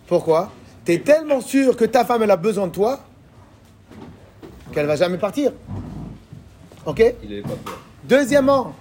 [0.06, 0.50] Pourquoi?
[0.84, 3.00] Tu es tellement sûr que ta femme, elle a besoin de toi
[4.72, 5.52] qu'elle va jamais partir.
[6.84, 7.02] Ok?
[7.22, 7.80] Il est pas peur.
[8.04, 8.74] Deuxièmement,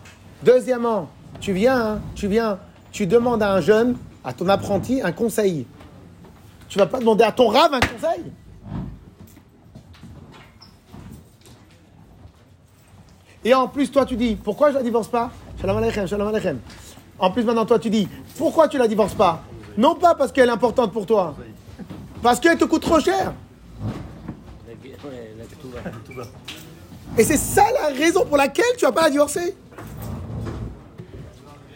[0.43, 2.60] deuxièmement, tu viens, hein, tu viens,
[2.91, 3.95] tu demandes à un jeune,
[4.26, 5.66] à ton apprenti, un conseil.
[6.68, 8.24] Tu vas pas demander à ton rave un conseil?
[13.46, 15.32] Et en plus, toi, tu dis, pourquoi je la divorce pas?
[15.60, 16.60] Shalom aleichem, shalom aleichem.
[17.20, 19.44] En plus, maintenant, toi, tu dis, pourquoi tu la divorces pas?
[19.78, 21.36] Non pas parce qu'elle est importante pour toi,
[22.22, 23.34] parce qu'elle te coûte trop cher.
[27.18, 29.56] Et c'est ça la raison pour laquelle tu vas pas la divorcer.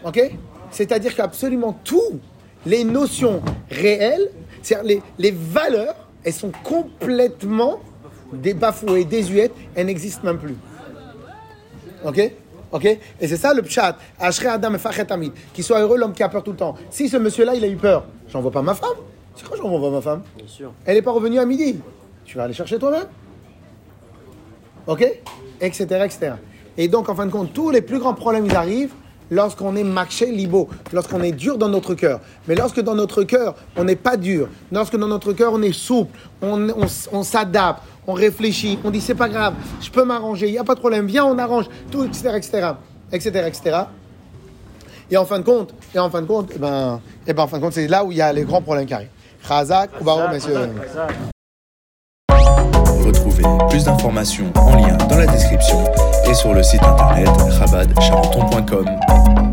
[0.04, 0.32] Ok?
[0.72, 2.20] C'est-à-dire qu'absolument tout,
[2.66, 4.30] les notions réelles,
[4.62, 7.80] c'est-à-dire les, les valeurs, elles sont complètement
[8.32, 10.56] des bafouées, désuètes, elles n'existent même plus.
[12.06, 12.32] Ok?
[12.72, 12.86] Ok?
[12.86, 13.98] Et c'est ça le pshat.
[14.20, 15.32] Ashre Adam et Fachet Amid.
[15.54, 16.76] Qu'il soit heureux l'homme qui a peur tout le temps.
[16.90, 18.98] Si ce monsieur-là, il a eu peur, j'envoie pas ma femme.
[19.36, 20.24] C'est quoi j'envoie ma femme?
[20.36, 20.74] Bien sûr.
[20.86, 21.80] Elle n'est pas revenue à midi.
[22.26, 23.08] Tu vas aller chercher toi-même.
[24.86, 25.02] Ok?
[25.62, 25.84] Etc.
[26.04, 26.34] etc.
[26.78, 28.94] Et donc, en fin de compte, tous les plus grands problèmes, ils arrivent
[29.30, 32.22] lorsqu'on est maché libo, lorsqu'on est dur dans notre cœur.
[32.48, 35.74] Mais lorsque dans notre cœur, on n'est pas dur, lorsque dans notre cœur, on est
[35.74, 40.48] souple, on, on, on s'adapte, on réfléchit, on dit c'est pas grave, je peux m'arranger,
[40.48, 42.32] il n'y a pas de problème, viens, on arrange, tout, etc.
[42.36, 42.68] etc.
[43.12, 43.44] etc.
[43.48, 43.78] etc.
[45.12, 47.48] Et en fin de compte, et en fin de compte, eh ben, eh ben, en
[47.48, 49.10] fin de compte, c'est là où il y a les grands problèmes qui arrivent.
[49.48, 50.70] Khazak, ou Baruch, messieurs.
[53.06, 55.82] Retrouvez plus d'informations en lien dans la description
[56.30, 57.30] et sur le site internet
[57.60, 59.47] rabadcharenton.com.